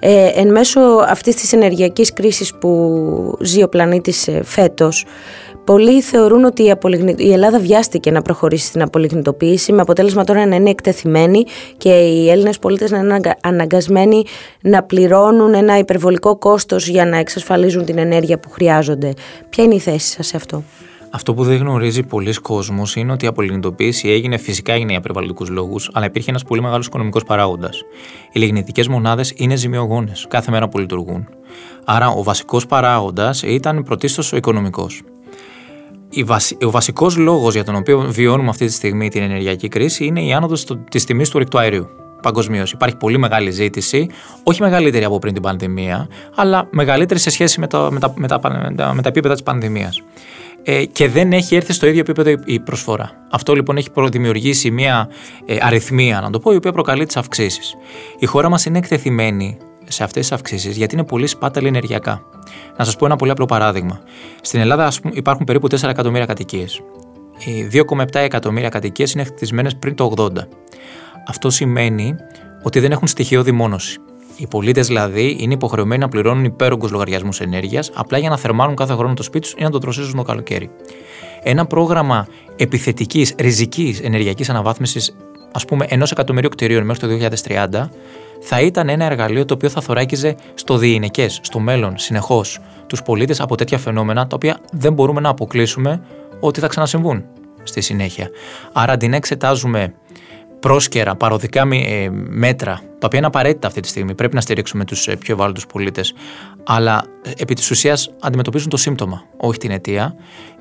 Ε, 0.00 0.26
εν 0.34 0.50
μέσω 0.50 0.80
αυτής 1.08 1.34
της 1.34 1.52
ενεργειακής 1.52 2.12
κρίσης 2.12 2.54
που 2.54 3.38
ζει 3.40 3.62
ο 3.62 3.68
πλανήτης 3.68 4.28
ε, 4.28 4.42
φέτος, 4.44 5.04
Πολλοί 5.68 6.02
θεωρούν 6.02 6.44
ότι 6.44 6.62
η, 6.62 6.74
η 7.16 7.32
Ελλάδα 7.32 7.58
βιάστηκε 7.58 8.10
να 8.10 8.22
προχωρήσει 8.22 8.66
στην 8.66 8.82
απολιγνητοποίηση 8.82 9.72
με 9.72 9.80
αποτέλεσμα 9.80 10.24
τώρα 10.24 10.46
να 10.46 10.56
είναι 10.56 10.70
εκτεθειμένοι 10.70 11.44
και 11.76 11.88
οι 11.88 12.30
Έλληνες 12.30 12.58
πολίτες 12.58 12.90
να 12.90 12.98
είναι 12.98 13.20
αναγκασμένοι 13.42 14.24
να 14.60 14.82
πληρώνουν 14.82 15.54
ένα 15.54 15.78
υπερβολικό 15.78 16.36
κόστος 16.36 16.88
για 16.88 17.06
να 17.06 17.16
εξασφαλίζουν 17.16 17.84
την 17.84 17.98
ενέργεια 17.98 18.38
που 18.38 18.50
χρειάζονται. 18.50 19.14
Ποια 19.48 19.64
είναι 19.64 19.74
η 19.74 19.78
θέση 19.78 20.06
σας 20.10 20.26
σε 20.26 20.36
αυτό; 20.36 20.62
Αυτό 21.10 21.34
που 21.34 21.44
δεν 21.44 21.56
γνωρίζει 21.56 22.02
πολλοί 22.02 22.32
κόσμος 22.32 22.96
είναι 22.96 23.12
ότι 23.12 23.24
η 23.24 23.28
απολιγνητοποίηση 23.28 24.08
έγινε 24.08 24.36
φυσικά 24.36 24.72
έγινε 24.72 24.90
για 24.90 25.00
περιβαλλοντικούς 25.00 25.48
λόγους, 25.48 25.90
αλλά 25.92 26.06
υπήρχε 26.06 26.30
ένας 26.30 26.42
πολύ 26.44 26.60
μεγάλος 26.60 26.86
οικονομικός 26.86 27.24
παράγοντας. 27.24 27.82
Οι 28.32 28.38
λιγνητικές 28.38 28.88
μονάδες 28.88 29.32
είναι 29.36 29.56
ζημιογόνες 29.56 30.26
κάθε 30.28 30.50
μέρα 30.50 30.68
που 30.68 30.78
λειτουργούν. 30.78 31.28
Άρα 31.84 32.08
ο 32.08 32.22
βασικός 32.22 32.66
παράγοντας 32.66 33.42
ήταν 33.42 33.82
πρωτίστως 33.82 34.32
ο 34.32 34.36
οικονομικός 34.36 35.02
ο 36.64 36.70
βασικός 36.70 37.16
λόγος 37.16 37.54
για 37.54 37.64
τον 37.64 37.74
οποίο 37.74 38.00
βιώνουμε 38.00 38.48
αυτή 38.48 38.66
τη 38.66 38.72
στιγμή 38.72 39.08
την 39.08 39.22
ενεργειακή 39.22 39.68
κρίση 39.68 40.04
είναι 40.04 40.24
η 40.24 40.32
άνοδος 40.32 40.66
της 40.90 41.04
τιμής 41.04 41.28
του 41.28 41.34
ορεικτού 41.36 41.58
αερίου. 41.58 41.88
Παγκοσμίως. 42.22 42.72
Υπάρχει 42.72 42.96
πολύ 42.96 43.18
μεγάλη 43.18 43.50
ζήτηση, 43.50 44.08
όχι 44.42 44.62
μεγαλύτερη 44.62 45.04
από 45.04 45.18
πριν 45.18 45.32
την 45.32 45.42
πανδημία, 45.42 46.08
αλλά 46.34 46.68
μεγαλύτερη 46.70 47.20
σε 47.20 47.30
σχέση 47.30 47.60
με, 47.60 47.66
το, 47.66 47.88
με, 47.92 47.98
τα, 47.98 48.12
με, 48.16 48.26
τα, 48.26 48.40
με 48.94 49.02
τα 49.02 49.08
επίπεδα 49.08 49.34
της 49.34 49.42
πανδημίας. 49.42 50.02
Ε, 50.62 50.84
και 50.84 51.08
δεν 51.08 51.32
έχει 51.32 51.56
έρθει 51.56 51.72
στο 51.72 51.86
ίδιο 51.86 52.00
επίπεδο 52.00 52.34
η 52.44 52.60
προσφορά. 52.60 53.10
Αυτό 53.30 53.54
λοιπόν 53.54 53.76
έχει 53.76 53.88
δημιουργήσει 54.10 54.70
μια 54.70 55.08
ε, 55.46 55.56
αριθμία, 55.60 56.20
να 56.20 56.30
το 56.30 56.38
πω, 56.38 56.52
η 56.52 56.56
οποία 56.56 56.72
προκαλεί 56.72 57.06
τις 57.06 57.16
αυξήσεις. 57.16 57.74
Η 58.18 58.26
χώρα 58.26 58.48
μας 58.48 58.64
είναι 58.64 58.78
εκτεθειμένη 58.78 59.56
σε 59.88 60.04
αυτές 60.04 60.22
τις 60.22 60.32
αυξήσεις 60.32 60.76
γιατί 60.76 60.94
είναι 60.94 61.04
πολύ 61.04 61.26
σπάταλη 61.26 61.66
ενεργειακά. 61.66 62.22
Να 62.76 62.84
σας 62.84 62.96
πω 62.96 63.06
ένα 63.06 63.16
πολύ 63.16 63.30
απλό 63.30 63.44
παράδειγμα. 63.44 64.00
Στην 64.40 64.60
Ελλάδα 64.60 64.86
ας 64.86 65.00
πούμε, 65.00 65.12
υπάρχουν 65.16 65.44
περίπου 65.44 65.66
4 65.66 65.88
εκατομμύρια 65.88 66.26
κατοικίες. 66.26 66.82
Οι 67.44 67.62
2,7 67.62 68.20
εκατομμύρια 68.20 68.68
κατοικίες 68.68 69.12
είναι 69.12 69.24
χτισμένες 69.24 69.76
πριν 69.76 69.94
το 69.94 70.12
80. 70.16 70.48
Αυτό 71.28 71.50
σημαίνει 71.50 72.14
ότι 72.62 72.80
δεν 72.80 72.92
έχουν 72.92 73.06
στοιχειώδη 73.06 73.50
δημόνωση. 73.50 73.98
Οι 74.36 74.46
πολίτες 74.46 74.86
δηλαδή 74.86 75.36
είναι 75.40 75.54
υποχρεωμένοι 75.54 76.00
να 76.00 76.08
πληρώνουν 76.08 76.44
υπέρογκους 76.44 76.90
λογαριασμούς 76.90 77.40
ενέργειας 77.40 77.90
απλά 77.94 78.18
για 78.18 78.28
να 78.28 78.36
θερμάνουν 78.36 78.76
κάθε 78.76 78.94
χρόνο 78.94 79.14
το 79.14 79.22
σπίτι 79.22 79.40
τους 79.40 79.54
ή 79.58 79.62
να 79.62 79.70
το 79.70 79.78
τροσίσουν 79.78 80.16
το 80.16 80.22
καλοκαίρι. 80.22 80.70
Ένα 81.42 81.66
πρόγραμμα 81.66 82.26
επιθετικής, 82.56 83.34
ριζικής 83.38 84.00
ενεργειακής 84.00 84.50
αναβάθμισης, 84.50 85.16
ας 85.52 85.64
πούμε, 85.64 85.86
ενός 85.88 86.10
εκατομμυρίου 86.10 86.48
κτηρίων 86.48 86.84
μέχρι 86.84 87.00
το 87.00 87.06
2030, 87.06 87.90
θα 88.40 88.60
ήταν 88.60 88.88
ένα 88.88 89.04
εργαλείο 89.04 89.44
το 89.44 89.54
οποίο 89.54 89.68
θα 89.68 89.80
θωράκιζε 89.80 90.34
στο 90.54 90.76
διηνεκέ, 90.76 91.28
στο 91.28 91.58
μέλλον, 91.58 91.98
συνεχώς 91.98 92.58
τους 92.86 93.02
πολίτες 93.02 93.40
από 93.40 93.54
τέτοια 93.54 93.78
φαινόμενα 93.78 94.26
τα 94.26 94.36
οποία 94.36 94.60
δεν 94.72 94.92
μπορούμε 94.92 95.20
να 95.20 95.28
αποκλείσουμε 95.28 96.02
ότι 96.40 96.60
θα 96.60 96.66
ξανασυμβούν 96.66 97.24
στη 97.62 97.80
συνέχεια. 97.80 98.30
Άρα 98.72 98.92
αντί 98.92 99.08
να 99.08 99.16
εξετάζουμε 99.16 99.94
πρόσκαιρα, 100.60 101.14
παροδικά 101.14 101.68
ε, 101.72 102.10
μέτρα, 102.28 102.80
τα 102.98 103.06
οποία 103.06 103.18
είναι 103.18 103.26
απαραίτητα 103.26 103.66
αυτή 103.66 103.80
τη 103.80 103.88
στιγμή, 103.88 104.14
πρέπει 104.14 104.34
να 104.34 104.40
στηρίξουμε 104.40 104.84
τους 104.84 105.08
ε, 105.08 105.16
πιο 105.16 105.34
ευάλωτους 105.34 105.66
πολίτες, 105.66 106.14
αλλά 106.64 107.04
ε, 107.22 107.30
επί 107.36 107.54
της 107.54 107.70
ουσίας 107.70 108.10
αντιμετωπίζουν 108.20 108.68
το 108.68 108.76
σύμπτωμα, 108.76 109.22
όχι 109.36 109.58
την 109.58 109.70
αιτία. 109.70 110.14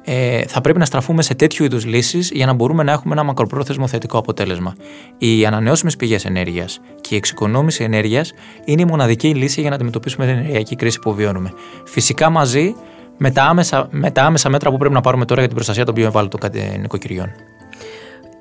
Ε, 0.03 0.41
θα 0.47 0.61
πρέπει 0.61 0.79
να 0.79 0.85
στραφούμε 0.85 1.21
σε 1.21 1.35
τέτοιου 1.35 1.65
είδους 1.65 1.85
λύσεις 1.85 2.31
για 2.33 2.45
να 2.45 2.53
μπορούμε 2.53 2.83
να 2.83 2.91
έχουμε 2.91 3.13
ένα 3.13 3.23
μακροπρόθεσμο 3.23 3.87
θετικό 3.87 4.17
αποτέλεσμα. 4.17 4.75
Οι 5.17 5.45
ανανεώσιμες 5.45 5.95
πηγές 5.95 6.25
ενέργειας 6.25 6.79
και 7.01 7.13
η 7.13 7.17
εξοικονόμηση 7.17 7.83
ενέργειας 7.83 8.33
είναι 8.65 8.81
η 8.81 8.85
μοναδική 8.85 9.27
λύση 9.33 9.61
για 9.61 9.69
να 9.69 9.75
αντιμετωπίσουμε 9.75 10.25
την 10.25 10.35
ενεργειακή 10.35 10.75
κρίση 10.75 10.99
που 10.99 11.13
βιώνουμε. 11.13 11.53
Φυσικά 11.85 12.29
μαζί 12.29 12.75
με 13.17 13.31
τα, 13.31 13.43
άμεσα, 13.43 13.87
με 13.91 14.11
τα 14.11 14.23
άμεσα 14.23 14.49
μέτρα 14.49 14.71
που 14.71 14.77
πρέπει 14.77 14.93
να 14.93 15.01
πάρουμε 15.01 15.25
τώρα 15.25 15.39
για 15.39 15.47
την 15.47 15.55
προστασία 15.55 15.85
των 15.85 15.95
πιο 15.95 16.05
ευάλωτων 16.05 16.39
νοικοκυριών. 16.79 17.31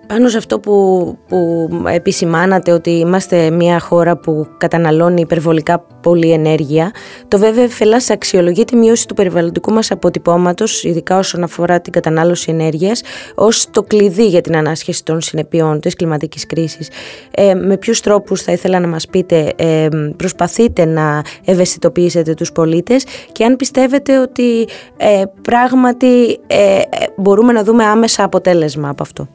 Πάνω 0.07 0.29
σε 0.29 0.37
αυτό 0.37 0.61
που, 0.61 1.19
που 1.29 1.69
επισημάνατε 1.87 2.73
ότι 2.73 2.91
είμαστε 2.91 3.51
μια 3.51 3.81
χώρα 3.81 4.17
που 4.17 4.47
καταναλώνει 4.59 5.21
υπερβολικά 5.21 5.87
πολλή 6.03 6.31
ενέργεια, 6.31 6.91
το 7.29 7.39
βέβαια 7.39 7.69
φελάς 7.69 8.11
αξιολογεί 8.11 8.65
τη 8.65 8.77
μείωση 8.77 9.09
του 9.09 9.15
περιβαλλοντικού 9.15 9.73
μας 9.73 9.91
αποτυπώματος, 9.91 10.85
ειδικά 10.85 11.19
όσον 11.19 11.43
αφορά 11.43 11.81
την 11.81 11.93
κατανάλωση 11.93 12.51
ενέργειας, 12.51 13.03
ως 13.35 13.71
το 13.71 13.83
κλειδί 13.83 14.27
για 14.27 14.41
την 14.41 14.57
ανάσχεση 14.57 15.05
των 15.05 15.21
συνεπειών 15.21 15.81
της 15.81 15.95
κλιματικής 15.95 16.47
κρίσης. 16.47 16.91
Ε, 17.31 17.55
με 17.55 17.77
ποιους 17.77 18.01
τρόπους 18.01 18.43
θα 18.43 18.53
ήθελα 18.53 18.81
να 18.81 18.87
μας 18.89 19.07
πείτε 19.07 19.53
ε, 19.57 19.89
προσπαθείτε 20.17 20.85
να 20.85 21.23
ευαισθητοποιήσετε 21.45 22.35
τους 22.35 22.53
πολίτες 22.53 23.05
και 23.33 23.45
αν 23.45 23.57
πιστεύετε 23.57 24.19
ότι 24.19 24.69
ε, 24.97 25.23
πράγματι 25.43 26.41
ε, 26.47 26.81
μπορούμε 27.17 27.53
να 27.53 27.65
δούμε 27.65 27.85
άμεσα 27.85 28.25
αποτέλεσμα 28.25 28.89
από 28.89 29.03
αυτό. 29.03 29.29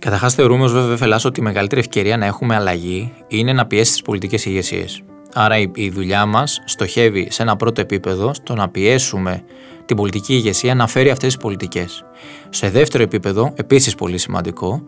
Καταρχάς, 0.00 0.34
θεωρούμε 0.34 0.64
ως 0.64 0.72
βέβαια 0.72 1.18
ότι 1.24 1.40
η 1.40 1.42
μεγαλύτερη 1.42 1.80
ευκαιρία 1.80 2.16
να 2.16 2.26
έχουμε 2.26 2.54
αλλαγή 2.54 3.12
είναι 3.28 3.52
να 3.52 3.66
πιέσει 3.66 3.92
τις 3.92 4.02
πολιτικές 4.02 4.44
ηγεσίες. 4.44 5.02
Άρα, 5.32 5.58
η, 5.74 5.90
δουλειά 5.90 6.26
μας 6.26 6.62
στοχεύει 6.64 7.28
σε 7.30 7.42
ένα 7.42 7.56
πρώτο 7.56 7.80
επίπεδο 7.80 8.34
στο 8.34 8.54
να 8.54 8.68
πιέσουμε 8.68 9.42
την 9.84 9.96
πολιτική 9.96 10.34
ηγεσία 10.34 10.74
να 10.74 10.86
φέρει 10.86 11.10
αυτές 11.10 11.34
τις 11.34 11.42
πολιτικές. 11.42 12.04
Σε 12.50 12.70
δεύτερο 12.70 13.02
επίπεδο, 13.02 13.52
επίσης 13.56 13.94
πολύ 13.94 14.18
σημαντικό, 14.18 14.82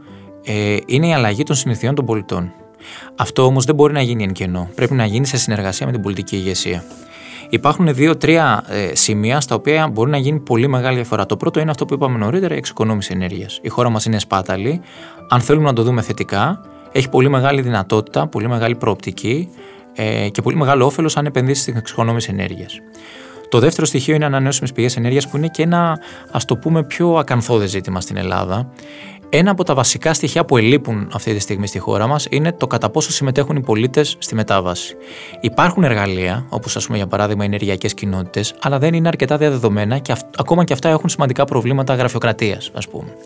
ε, 0.45 0.76
είναι 0.87 1.07
η 1.07 1.14
αλλαγή 1.14 1.42
των 1.42 1.57
συνηθιών 1.57 1.95
των 1.95 2.04
πολιτών. 2.04 2.52
Αυτό 3.16 3.45
όμως 3.45 3.64
δεν 3.64 3.75
μπορεί 3.75 3.92
να 3.92 4.02
γίνει 4.02 4.23
εν 4.23 4.33
κενό. 4.33 4.69
Πρέπει 4.75 4.95
να 4.95 5.04
γίνει 5.04 5.26
σε 5.26 5.37
συνεργασία 5.37 5.87
με 5.87 5.92
την 5.92 6.02
πολιτική 6.02 6.37
ηγεσία. 6.37 6.85
Υπάρχουν 7.52 7.94
δύο-τρία 7.94 8.64
ε, 8.68 8.94
σημεία 8.94 9.40
στα 9.40 9.54
οποία 9.54 9.88
μπορεί 9.88 10.11
να 10.11 10.16
γίνει 10.16 10.38
πολύ 10.38 10.68
μεγάλη 10.68 10.94
διαφορά. 10.94 11.26
Το 11.26 11.37
πρώτο 11.37 11.61
είναι 11.61 11.71
αυτό 11.71 11.85
που 11.85 11.94
είπαμε 11.94 12.18
νωρίτερα, 12.18 12.54
η 12.54 12.56
εξοικονόμηση 12.56 13.12
ενέργειας. 13.14 13.59
Η 13.62 13.68
χώρα 13.68 13.88
μας 13.88 14.04
είναι 14.04 14.18
σπάταλη. 14.18 14.80
Αν 15.28 15.40
θέλουμε 15.40 15.66
να 15.66 15.73
το 15.73 15.82
δούμε 15.82 16.02
θετικά, 16.02 16.61
έχει 16.92 17.09
πολύ 17.09 17.28
μεγάλη 17.28 17.61
δυνατότητα, 17.61 18.26
πολύ 18.26 18.49
μεγάλη 18.49 18.75
προοπτική 18.75 19.49
ε, 19.94 20.28
και 20.28 20.42
πολύ 20.42 20.56
μεγάλο 20.56 20.87
όφελος 20.87 21.16
αν 21.16 21.26
επενδύσει 21.26 21.62
στην 21.62 21.76
εξοικονόμηση 21.76 22.30
ενέργειας. 22.32 22.78
Το 23.49 23.59
δεύτερο 23.59 23.87
στοιχείο 23.87 24.14
είναι 24.14 24.25
ανανεώσιμες 24.25 24.73
πηγές 24.73 24.97
ενέργειας, 24.97 25.28
που 25.28 25.37
είναι 25.37 25.49
και 25.49 25.62
ένα 25.62 25.99
ας 26.30 26.44
το 26.44 26.56
πούμε 26.56 26.82
πιο 26.82 27.14
ακαθόδες 27.14 27.71
ζήτημα 27.71 28.00
στην 28.00 28.16
Ελλάδα. 28.16 28.68
Ένα 29.35 29.51
από 29.51 29.65
τα 29.65 29.75
βασικά 29.75 30.15
στοιχεία 30.15 30.45
που 30.45 30.57
ελείπουν 30.57 31.09
αυτή 31.12 31.35
τη 31.35 31.39
στιγμή 31.39 31.67
στη 31.67 31.79
χώρα 31.79 32.07
μας 32.07 32.27
είναι 32.31 32.53
το 32.53 32.67
κατά 32.67 32.91
πόσο 32.91 33.11
συμμετέχουν 33.12 33.57
οι 33.57 33.61
πολίτες 33.61 34.17
στη 34.19 34.35
μετάβαση. 34.35 34.97
Υπάρχουν 35.41 35.85
εργαλεία, 35.85 36.47
όπως 36.49 36.77
ας 36.77 36.87
πούμε 36.87 36.97
για 36.97 37.07
παράδειγμα 37.07 37.43
οι 37.43 37.47
ενεργειακές 37.47 37.95
κοινότητες, 37.95 38.55
αλλά 38.61 38.79
δεν 38.79 38.95
είναι 38.95 39.09
αρκετά 39.09 39.37
διαδεδομένα 39.37 39.99
και 39.99 40.15
ακόμα 40.37 40.65
και 40.65 40.73
αυτά 40.73 40.89
έχουν 40.89 41.09
σημαντικά 41.09 41.45
προβλήματα 41.45 41.95
γραφειοκρατίας, 41.95 42.71
ας 42.75 42.89
πούμε. 42.89 43.17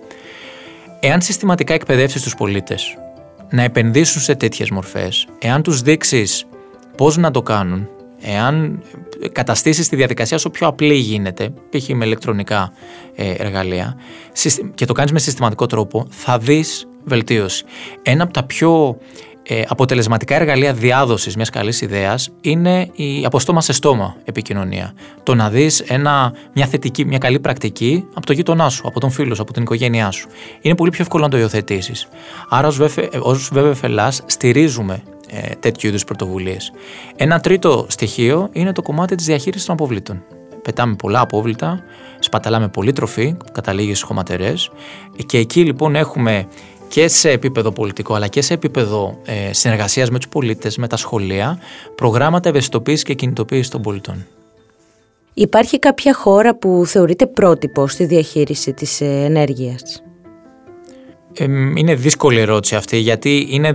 Εάν 1.01 1.21
συστηματικά 1.21 1.75
εκπαιδεύσεις 1.75 2.23
τους 2.23 2.35
πολίτες 2.35 2.97
να 3.51 3.63
επενδύσουν 3.63 4.23
σε 4.23 4.35
τέτοιες 4.35 4.71
μορφές, 4.71 5.27
εάν 5.39 5.63
τους 5.63 5.81
δείξεις 5.81 6.47
πώς 6.97 7.17
να 7.17 7.31
το 7.31 7.43
κάνουν, 7.43 7.89
εάν 8.21 8.83
καταστήσεις 9.33 9.89
τη 9.89 9.97
διαδικασία 9.97 10.37
όσο 10.37 10.51
πιο 10.51 10.67
απλή 10.67 10.95
γίνεται, 10.95 11.53
π.χ. 11.71 11.89
με 11.89 12.05
ηλεκτρονικά 12.05 12.73
ε, 13.15 13.31
εργαλεία, 13.31 13.97
και 14.75 14.85
το 14.85 14.93
κάνεις 14.93 15.13
με 15.13 15.19
συστηματικό 15.19 15.67
τρόπο, 15.67 16.07
θα 16.11 16.39
δεις 16.39 16.89
βελτίωση. 17.05 17.65
Ένα 18.03 18.23
από 18.23 18.33
τα 18.33 18.43
πιο 18.43 18.99
ε, 19.49 19.63
αποτελεσματικά 19.69 20.35
εργαλεία 20.35 20.73
διάδοσης 20.73 21.37
μιας 21.37 21.51
καλής 21.51 21.81
ιδέας 21.81 22.31
είναι 22.41 22.91
η 22.95 23.25
από 23.25 23.39
στόμα 23.39 23.61
σε 23.61 23.73
στόμα 23.73 24.17
επικοινωνία. 24.25 24.95
Το 25.23 25.35
να 25.35 25.51
δεις 25.51 25.85
μια 26.55 26.67
θετική, 26.67 27.05
μια 27.05 27.19
καλή 27.19 27.41
πρακτική 27.41 28.05
από 28.15 28.27
το 28.27 28.33
γείτονά 28.33 28.69
σου, 28.69 28.83
από 28.87 29.01
τον 29.01 29.11
φίλο 29.11 29.35
σου, 29.35 29.43
από 29.43 29.53
την 29.53 29.63
οικογένειά 29.63 30.11
σου. 30.11 30.29
Είναι 30.61 30.75
πολύ 30.75 30.91
πιο 30.91 31.03
εύκολο 31.03 31.23
να 31.23 31.29
το 31.29 31.39
υιοθετήσεις. 31.39 32.09
Άρα, 32.49 32.69
ως 33.21 33.51
ΒΒΦ 33.53 33.85
στηρίζουμε 34.27 35.03
ε, 35.31 35.55
τέτοιου 35.61 35.89
είδους 35.89 36.05
πρωτοβουλίες. 36.05 36.73
Ένα 37.17 37.41
τρίτο 37.41 37.87
στοιχείο 37.89 38.49
είναι 38.53 38.73
το 38.73 38.83
κομμάτι 38.83 39.15
της 39.15 39.27
διαχείρισης 39.27 39.67
των 39.67 39.75
αποβλήτων. 39.75 40.25
Πετάμε 40.63 40.95
πολλά 40.95 41.21
απόβλητα, 41.21 41.83
σπαταλάμε 42.19 42.69
πολύ 42.69 42.93
τροφή, 42.93 43.37
καταλήγει 43.53 43.95
στι 43.95 44.05
χωματερές. 44.05 44.71
Και 45.27 45.39
εκεί 45.39 45.65
λοιπόν 45.65 45.95
έχουμε 45.95 46.49
και 46.89 47.09
σε 47.09 47.31
επίπεδο 47.31 47.73
πολιτικό 47.73 48.15
αλλά 48.15 48.27
και 48.27 48.43
σε 48.43 48.55
επίπεδο 48.55 49.19
ε, 49.25 49.53
συνεργασίας 49.53 50.11
με 50.11 50.19
τους 50.19 50.29
πολίτες, 50.29 50.77
με 50.77 50.87
τα 50.87 50.97
σχολεία, 50.97 51.59
προγράμματα 51.95 52.49
ευαισθητοποίησης 52.49 53.03
και 53.03 53.15
κινητοποίησης 53.15 53.69
των 53.69 53.83
πολιτών. 53.83 54.27
Υπάρχει 55.35 55.79
κάποια 55.79 56.15
χώρα 56.15 56.57
που 56.57 56.83
θεωρείται 56.87 57.27
πρότυπο 57.27 57.87
στη 57.87 58.05
διαχείριση 58.05 58.73
της 58.73 59.01
ε, 59.01 59.05
ενέργειας; 59.05 60.03
Ε, 61.39 61.45
είναι 61.75 61.95
δύσκολη 61.95 62.41
ερώτηση 62.41 62.77
αυτή 62.77 62.97
γιατί 62.97 63.47
είναι 63.51 63.75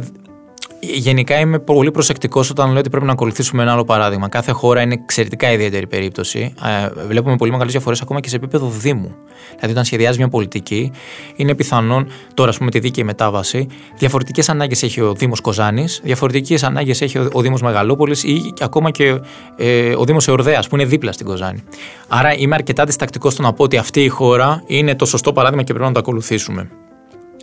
Γενικά 0.83 1.39
είμαι 1.39 1.59
πολύ 1.59 1.91
προσεκτικός 1.91 2.49
όταν 2.49 2.69
λέω 2.69 2.79
ότι 2.79 2.89
πρέπει 2.89 3.05
να 3.05 3.11
ακολουθήσουμε 3.11 3.61
ένα 3.61 3.71
άλλο 3.71 3.83
παράδειγμα. 3.83 4.27
Κάθε 4.29 4.51
χώρα 4.51 4.81
είναι 4.81 4.93
εξαιρετικά 4.93 5.51
ιδιαίτερη 5.51 5.87
περίπτωση. 5.87 6.53
Ε, 6.63 7.05
βλέπουμε 7.07 7.35
πολύ 7.35 7.51
μεγάλες 7.51 7.71
διαφορές 7.71 8.01
ακόμα 8.01 8.19
και 8.19 8.29
σε 8.29 8.35
επίπεδο 8.35 8.67
Δήμου. 8.67 9.15
Δηλαδή, 9.55 9.71
όταν 9.71 9.85
σχεδιάζει 9.85 10.17
μια 10.17 10.27
πολιτική, 10.27 10.91
είναι 11.35 11.55
πιθανόν 11.55 12.07
τώρα, 12.33 12.49
ας 12.49 12.57
πούμε, 12.57 12.71
τη 12.71 12.79
δίκαιη 12.79 13.03
μετάβαση, 13.03 13.67
διαφορετικές 13.97 14.49
ανάγκες 14.49 14.83
έχει 14.83 15.01
ο 15.01 15.13
Δήμος 15.13 15.41
Κοζάνης, 15.41 16.01
διαφορετικές 16.03 16.63
ανάγκες 16.63 17.01
έχει 17.01 17.17
ο, 17.17 17.29
ο 17.31 17.41
Δήμος 17.41 17.61
Μεγαλόπολης 17.61 18.23
ή 18.23 18.53
ακόμα 18.59 18.91
και 18.91 19.19
ε, 19.57 19.95
ο 19.95 20.03
Δήμος 20.03 20.27
Εορδέας, 20.27 20.67
που 20.67 20.75
είναι 20.75 20.85
δίπλα 20.85 21.11
στην 21.11 21.25
Κοζάνη. 21.25 21.63
Άρα 22.07 22.35
είμαι 22.35 22.55
αρκετά 22.55 22.83
διστακτικός 22.83 23.33
στο 23.33 23.41
να 23.41 23.53
πω 23.53 23.63
ότι 23.63 23.77
αυτή 23.77 24.03
η 24.03 24.07
χώρα 24.07 24.63
είναι 24.65 24.95
το 24.95 25.05
σωστό 25.05 25.33
παράδειγμα 25.33 25.63
και 25.63 25.73
πρέπει 25.73 25.87
να 25.87 25.93
το 25.93 25.99
ακολουθήσουμε. 25.99 26.69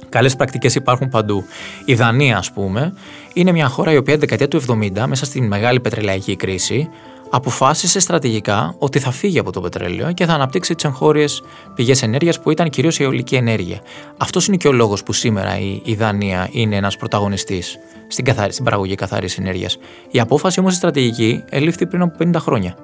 Καλές 0.09 0.37
πρακτικές 0.37 0.75
υπάρχουν 0.75 1.09
παντού. 1.09 1.45
Η 1.85 1.95
Δανία, 1.95 2.37
ας 2.39 2.53
πούμε, 2.53 2.95
είναι 3.33 3.53
μια 3.53 3.69
χώρα 3.69 3.93
η 3.93 3.97
οποία 3.97 4.19
την 4.19 4.21
δεκαετία 4.21 4.49
του 4.49 4.61
70, 5.03 5.07
μέσα 5.07 5.25
στην 5.25 5.47
μεγάλη 5.47 5.81
πετρελαϊκή 5.81 6.37
κρίση, 6.37 6.89
αποφάσισε 7.31 8.01
στρατηγικά 8.01 8.75
ότι 8.79 8.99
θα 8.99 9.11
φύγει 9.11 9.39
από 9.39 9.53
το 9.53 9.61
πετρέλαιο 9.61 10.13
και 10.13 10.27
θα 10.27 10.33
αναπτύξει 10.33 10.75
τις 10.75 10.85
εγχώριες 10.85 11.43
πηγές 11.75 12.03
ενέργειας 12.03 12.41
που 12.41 12.51
ήταν 12.51 12.71
κυρίως 12.71 12.99
η 12.99 13.03
αιωλική 13.03 13.35
ενέργεια. 13.35 13.81
Αυτός 14.17 14.47
είναι 14.47 14.57
και 14.57 14.69
ο 14.69 14.73
λόγος 14.73 15.03
που 15.03 15.13
σήμερα 15.13 15.59
η, 15.85 15.95
Δανία 15.95 16.49
είναι 16.53 16.77
ένας 16.77 16.97
πρωταγωνιστής 16.97 17.79
στην, 18.09 18.35
στην 18.49 18.65
παραγωγή 18.65 18.95
καθαρή 18.95 19.29
ενέργειας. 19.39 19.79
Η 20.11 20.21
απόφαση 20.21 20.61
όμως 20.61 20.73
η 20.73 20.77
στρατηγική 20.77 21.45
ελήφθη 21.49 21.87
πριν 21.87 22.03
από 22.03 22.17
50 22.25 22.35
χρόνια. 22.37 22.77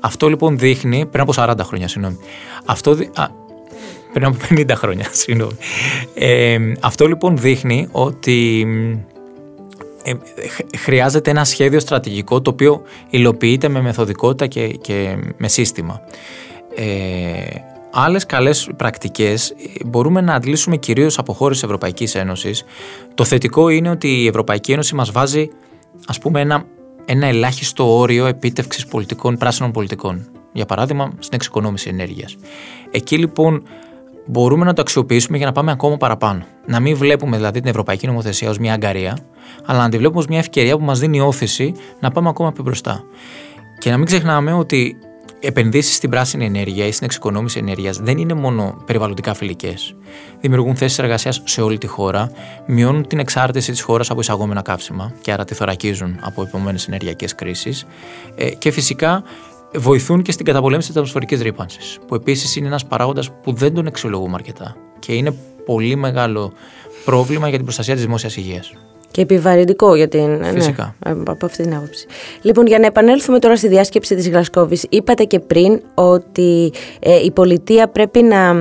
Αυτό 0.00 0.28
λοιπόν 0.28 0.58
δείχνει, 0.58 1.06
πριν 1.06 1.22
από 1.22 1.32
40 1.36 1.54
χρόνια, 1.62 1.88
συγγνώμη. 1.88 2.18
Αυτό, 2.64 2.90
α, 2.90 3.26
πριν 4.12 4.24
από 4.24 4.36
50 4.50 4.70
χρόνια, 4.74 5.06
συγγνώμη. 5.20 5.56
Ε, 6.14 6.58
αυτό 6.80 7.06
λοιπόν 7.06 7.36
δείχνει 7.36 7.88
ότι 7.92 8.66
ε, 10.02 10.12
χρειάζεται 10.76 11.30
ένα 11.30 11.44
σχέδιο 11.44 11.80
στρατηγικό 11.80 12.40
το 12.40 12.50
οποίο 12.50 12.82
υλοποιείται 13.10 13.68
με 13.68 13.80
μεθοδικότητα 13.80 14.46
και, 14.46 14.66
και 14.66 15.16
με 15.36 15.48
σύστημα. 15.48 16.00
Ε, 16.74 17.70
άλλες 17.92 18.26
καλές 18.26 18.70
πρακτικές 18.76 19.54
μπορούμε 19.84 20.20
να 20.20 20.34
αντλήσουμε 20.34 20.76
κυρίως 20.76 21.18
από 21.18 21.32
χώρες 21.32 21.56
της 21.56 21.64
Ευρωπαϊκής 21.64 22.14
Ένωσης. 22.14 22.64
Το 23.14 23.24
θετικό 23.24 23.68
είναι 23.68 23.90
ότι 23.90 24.08
η 24.08 24.26
Ευρωπαϊκή 24.26 24.72
Ένωση 24.72 24.94
μας 24.94 25.10
βάζει 25.10 25.50
ας 26.06 26.18
πούμε 26.18 26.40
ένα, 26.40 26.64
ένα 27.04 27.26
ελάχιστο 27.26 27.98
όριο 27.98 28.26
επίτευξης 28.26 28.86
πολιτικών, 28.86 29.36
πράσινων 29.36 29.72
πολιτικών. 29.72 30.28
Για 30.52 30.66
παράδειγμα 30.66 31.12
στην 31.18 31.34
εξοικονόμηση 31.34 31.88
ενέργειας. 31.88 32.36
Εκεί 32.90 33.16
λοιπόν 33.16 33.62
μπορούμε 34.30 34.64
να 34.64 34.72
το 34.72 34.80
αξιοποιήσουμε 34.80 35.36
για 35.36 35.46
να 35.46 35.52
πάμε 35.52 35.70
ακόμα 35.70 35.96
παραπάνω. 35.96 36.44
Να 36.66 36.80
μην 36.80 36.96
βλέπουμε 36.96 37.36
δηλαδή 37.36 37.60
την 37.60 37.68
Ευρωπαϊκή 37.68 38.06
Νομοθεσία 38.06 38.50
ως 38.50 38.58
μια 38.58 38.72
αγκαρία, 38.72 39.18
αλλά 39.64 39.78
να 39.78 39.88
τη 39.88 39.96
βλέπουμε 39.96 40.18
ως 40.20 40.26
μια 40.26 40.38
ευκαιρία 40.38 40.76
που 40.76 40.84
μας 40.84 40.98
δίνει 40.98 41.20
όθηση 41.20 41.74
να 42.00 42.10
πάμε 42.10 42.28
ακόμα 42.28 42.52
πιο 42.52 42.62
μπροστά. 42.62 43.04
Και 43.78 43.90
να 43.90 43.96
μην 43.96 44.06
ξεχνάμε 44.06 44.52
ότι 44.52 44.96
επενδύσεις 45.40 45.94
στην 45.94 46.10
πράσινη 46.10 46.44
ενέργεια 46.44 46.86
ή 46.86 46.92
στην 46.92 47.06
εξοικονόμηση 47.06 47.58
ενέργειας 47.58 47.98
δεν 47.98 48.18
είναι 48.18 48.34
μόνο 48.34 48.82
περιβαλλοντικά 48.86 49.34
φιλικές. 49.34 49.94
Δημιουργούν 50.40 50.76
θέσεις 50.76 50.98
εργασίας 50.98 51.42
σε 51.44 51.60
όλη 51.60 51.78
τη 51.78 51.86
χώρα, 51.86 52.30
μειώνουν 52.66 53.06
την 53.06 53.18
εξάρτηση 53.18 53.70
της 53.70 53.80
χώρας 53.80 54.10
από 54.10 54.20
εισαγόμενα 54.20 54.62
καύσιμα 54.62 55.12
και 55.20 55.32
άρα 55.32 55.44
τη 55.44 55.54
θωρακίζουν 55.54 56.18
από 56.20 56.42
επόμενε 56.42 56.78
ενεργειακές 56.86 57.34
κρίσεις. 57.34 57.86
Ε, 58.34 58.50
και 58.50 58.70
φυσικά 58.70 59.22
βοηθούν 59.76 60.22
και 60.22 60.32
στην 60.32 60.44
καταπολέμηση 60.44 60.88
της 60.88 60.96
ατμοσφαιρικής 60.96 61.40
ρήπανσης, 61.40 61.98
που 62.06 62.14
επίσης 62.14 62.56
είναι 62.56 62.66
ένας 62.66 62.86
παράγοντας 62.86 63.30
που 63.42 63.52
δεν 63.52 63.74
τον 63.74 63.86
αξιολογούμε 63.86 64.34
αρκετά 64.34 64.76
και 64.98 65.12
είναι 65.12 65.34
πολύ 65.64 65.96
μεγάλο 65.96 66.52
πρόβλημα 67.04 67.46
για 67.46 67.56
την 67.56 67.64
προστασία 67.64 67.94
της 67.94 68.02
δημόσιας 68.02 68.36
υγείας. 68.36 68.72
Και 69.10 69.20
επιβαρυντικό 69.20 69.94
για 69.94 70.08
την. 70.08 70.28
Ναι, 70.28 70.50
Φυσικά. 70.50 70.94
Ναι, 71.06 71.12
από 71.26 71.46
αυτή 71.46 71.62
την 71.62 71.74
άποψη. 71.74 72.06
Λοιπόν, 72.42 72.66
για 72.66 72.78
να 72.78 72.86
επανέλθουμε 72.86 73.38
τώρα 73.38 73.56
στη 73.56 73.68
διάσκεψη 73.68 74.14
της 74.14 74.28
Γλασκόβης, 74.28 74.86
είπατε 74.88 75.24
και 75.24 75.38
πριν 75.38 75.80
ότι 75.94 76.72
ε, 77.00 77.24
η 77.24 77.30
πολιτεία 77.30 77.88
πρέπει 77.88 78.22
να 78.22 78.54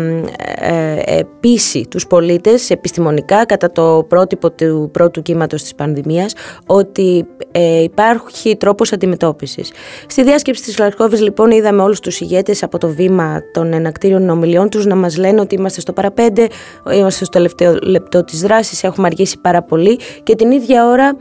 ε, 0.62 1.02
ε, 1.06 1.22
πείσει 1.40 1.88
τους 1.90 2.08
πολίτες 2.08 2.70
επιστημονικά 2.70 3.46
κατά 3.46 3.72
το 3.72 4.06
πρότυπο 4.08 4.52
του 4.52 4.90
πρώτου 4.94 5.22
κύματος 5.22 5.62
της 5.62 5.76
πανδημίας 5.76 6.34
ότι 6.66 7.26
ε, 7.52 7.82
υπάρχει 7.82 8.58
τρόπος 8.58 8.94
αντιμετώπισης. 8.94 9.72
Στη 10.08 10.24
διάσκεψη 10.24 10.64
της 10.64 10.76
Γλασκόβης, 10.76 11.22
λοιπόν, 11.22 11.52
είδαμε 11.52 11.82
όλους 11.82 12.00
τους 12.00 12.20
ηγέτες 12.20 12.64
από 12.64 12.78
το 12.78 12.88
βήμα 12.88 13.42
των 13.54 13.74
ενακτήριων 13.74 14.30
ομιλιών 14.30 14.70
τους 14.70 14.86
να 14.86 14.96
μας 14.96 15.18
λένε 15.18 15.42
ότι 15.42 15.56
είμαστε 15.56 15.82
στο 15.82 15.94
παραπέντε, 15.94 16.48
είμαστε 16.94 17.26
στο 17.26 17.34
τελευταίο 17.34 17.78
λεπτό 17.82 18.24
της 18.24 18.42
δράσης, 18.42 18.84
έχουμε 18.84 19.08
αργήσει 19.08 19.40
πάρα 19.42 19.62
πολύ 19.62 20.00
και 20.24 20.36
την 20.40 20.52
ίδια 20.52 20.86
ώρα 20.88 21.18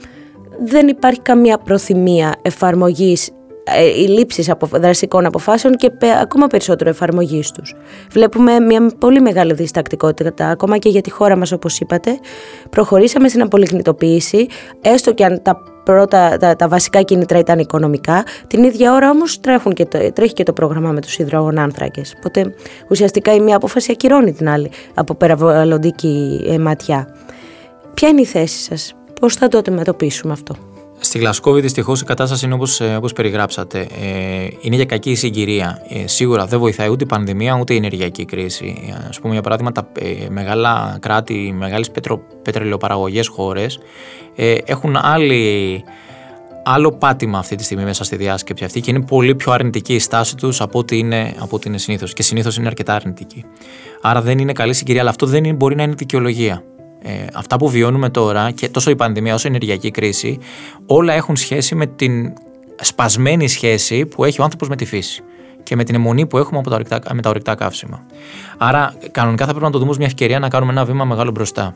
δεν 0.65 0.89
υπάρχει 0.89 1.21
καμία 1.21 1.59
προθυμία 1.59 2.35
εφαρμογής 2.43 3.31
ε, 3.77 3.85
η 3.85 4.09
λήψης 4.09 4.51
δραστικών 4.73 5.27
αποφάσεων 5.27 5.75
και 5.75 5.91
ακόμα 6.23 6.47
περισσότερο 6.47 6.91
εφαρμογής 6.91 7.51
τους. 7.51 7.75
Βλέπουμε 8.11 8.61
μια 8.61 8.91
πολύ 8.99 9.21
μεγάλη 9.21 9.55
διστακτικότητα, 9.55 10.49
ακόμα 10.49 10.79
και 10.79 10.89
για 10.89 11.01
τη 11.01 11.11
χώρα 11.11 11.37
μας, 11.37 11.53
όπως 11.53 11.81
είπατε. 11.81 12.19
Προχωρήσαμε 12.71 13.29
στην 13.29 13.43
απολιγνητοποίηση, 13.43 14.47
έστω 14.81 15.15
και 15.15 15.25
αν 15.25 15.43
τα 15.43 15.63
πρώτα, 15.85 16.37
τα, 16.37 16.57
τα 16.57 16.69
βασικά 16.69 17.03
κίνητρα 17.03 17.39
ήταν 17.39 17.59
οικονομικά. 17.59 18.25
Την 18.47 18.63
ίδια 18.63 18.95
ώρα 18.95 19.11
όμως 19.11 19.41
τρέχει 20.13 20.33
και 20.33 20.43
το 20.43 20.53
πρόγραμμα 20.53 20.91
με 20.91 21.01
τους 21.01 21.19
υδρογονάνθρακες. 21.19 22.15
Οπότε 22.17 22.55
ουσιαστικά 22.91 23.35
η 23.35 23.41
μία 23.41 23.57
απόφαση 23.57 23.93
ακυρώνει 23.93 24.33
την 24.33 24.49
άλλη 24.49 24.71
από 24.95 25.15
περιβαλλοντική 25.15 26.45
ε, 26.49 26.59
ματιά. 26.59 27.09
Ποια 27.95 28.09
είναι 28.09 28.21
η 28.21 28.25
θέση 28.25 28.59
σας, 28.59 28.95
Πώς 29.21 29.35
θα 29.35 29.49
το 29.49 29.59
αντιμετωπίσουμε 29.59 30.33
αυτό. 30.33 30.55
Στη 31.01 31.19
Γλασκόβη 31.19 31.61
δυστυχώς 31.61 32.01
η 32.01 32.05
κατάσταση 32.05 32.45
είναι 32.45 32.55
όπως, 32.55 32.81
ε, 32.81 32.95
όπως 32.97 33.13
περιγράψατε. 33.13 33.79
Ε, 33.79 34.47
είναι 34.61 34.77
για 34.77 34.85
κακή 34.85 35.15
συγκυρία. 35.15 35.83
Ε, 35.89 36.07
σίγουρα 36.07 36.47
δεν 36.47 36.59
βοηθάει 36.59 36.89
ούτε 36.89 37.05
η 37.05 37.07
πανδημία 37.07 37.59
ούτε 37.61 37.75
η 37.75 37.77
ενεργειακή 37.77 38.25
κρίση. 38.25 38.95
Α 39.17 39.21
πούμε, 39.21 39.33
για 39.33 39.43
παράδειγμα, 39.43 39.73
τα 39.73 39.89
ε, 39.99 40.29
μεγάλα 40.29 40.99
κράτη, 41.01 41.35
οι 41.35 41.53
μεγάλε 41.53 41.85
πετρελαιοπαραγωγές 42.43 43.29
χώρες 43.29 43.79
ε, 44.37 44.55
έχουν 44.65 44.97
άλλη, 44.97 45.85
άλλο 46.65 46.93
πάτημα 46.93 47.39
αυτή 47.39 47.57
τη 47.57 47.65
στιγμή 47.65 47.85
μέσα 47.85 48.05
στη 48.05 48.17
διάσκεψη 48.17 48.65
αυτή 48.65 48.81
και 48.81 48.91
είναι 48.91 49.03
πολύ 49.03 49.35
πιο 49.35 49.53
αρνητική 49.53 49.95
η 49.95 49.99
στάση 49.99 50.37
τους 50.37 50.61
από 50.61 50.79
ό,τι 50.79 50.99
είναι, 50.99 51.35
είναι 51.67 51.79
συνήθως. 51.79 52.13
Και 52.13 52.23
συνήθως 52.23 52.57
είναι 52.57 52.67
αρκετά 52.67 52.95
αρνητική. 52.95 53.45
Άρα 54.03 54.21
δεν 54.23 54.39
είναι 54.39 54.53
καλή 54.53 54.75
συγκυρία, 54.75 55.01
αλλά 55.01 55.11
αυτό 55.11 55.27
δεν 55.27 55.55
μπορεί 55.55 55.75
να 55.75 55.83
είναι 55.83 55.95
δικαιολογία. 55.97 56.63
Ε, 57.03 57.27
αυτά 57.35 57.57
που 57.57 57.69
βιώνουμε 57.69 58.11
τώρα 58.11 58.51
και 58.51 58.69
τόσο 58.69 58.91
η 58.91 58.97
πανδημία 58.97 59.35
όσο 59.35 59.47
η 59.47 59.51
ενεργειακή 59.51 59.91
κρίση 59.91 60.39
όλα 60.87 61.13
έχουν 61.13 61.37
σχέση 61.37 61.75
με 61.75 61.87
την 61.87 62.33
σπασμένη 62.81 63.49
σχέση 63.49 64.07
που 64.07 64.25
έχει 64.25 64.41
ο 64.41 64.45
άνθρωπος 64.45 64.69
με 64.69 64.77
τη 64.77 64.85
φύση 64.85 65.23
και 65.63 65.77
με 65.77 65.85
την 65.85 65.95
αιμονή 65.95 66.27
που 66.27 66.39
έχουμε 66.39 66.59
από 66.59 66.69
τα 66.69 66.75
ορυκτά, 66.75 67.01
με 67.15 67.23
τα 67.23 67.29
ορυκτά 67.31 67.55
καύσιμα. 67.55 68.07
Άρα 68.59 68.95
κανονικά 69.11 69.45
θα 69.45 69.51
πρέπει 69.51 69.67
να 69.67 69.73
το 69.73 69.79
δούμε 69.79 69.91
ως 69.91 69.97
μια 69.97 70.07
ευκαιρία 70.07 70.39
να 70.39 70.49
κάνουμε 70.49 70.73
ένα 70.73 70.85
βήμα 70.85 71.05
μεγάλο 71.05 71.31
μπροστά. 71.31 71.75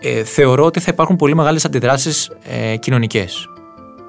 Ε, 0.00 0.24
θεωρώ 0.24 0.64
ότι 0.64 0.80
θα 0.80 0.90
υπάρχουν 0.92 1.16
πολύ 1.16 1.34
μεγάλες 1.34 1.64
αντιδράσεις 1.64 2.30
ε, 2.44 2.76
κοινωνικές 2.76 3.48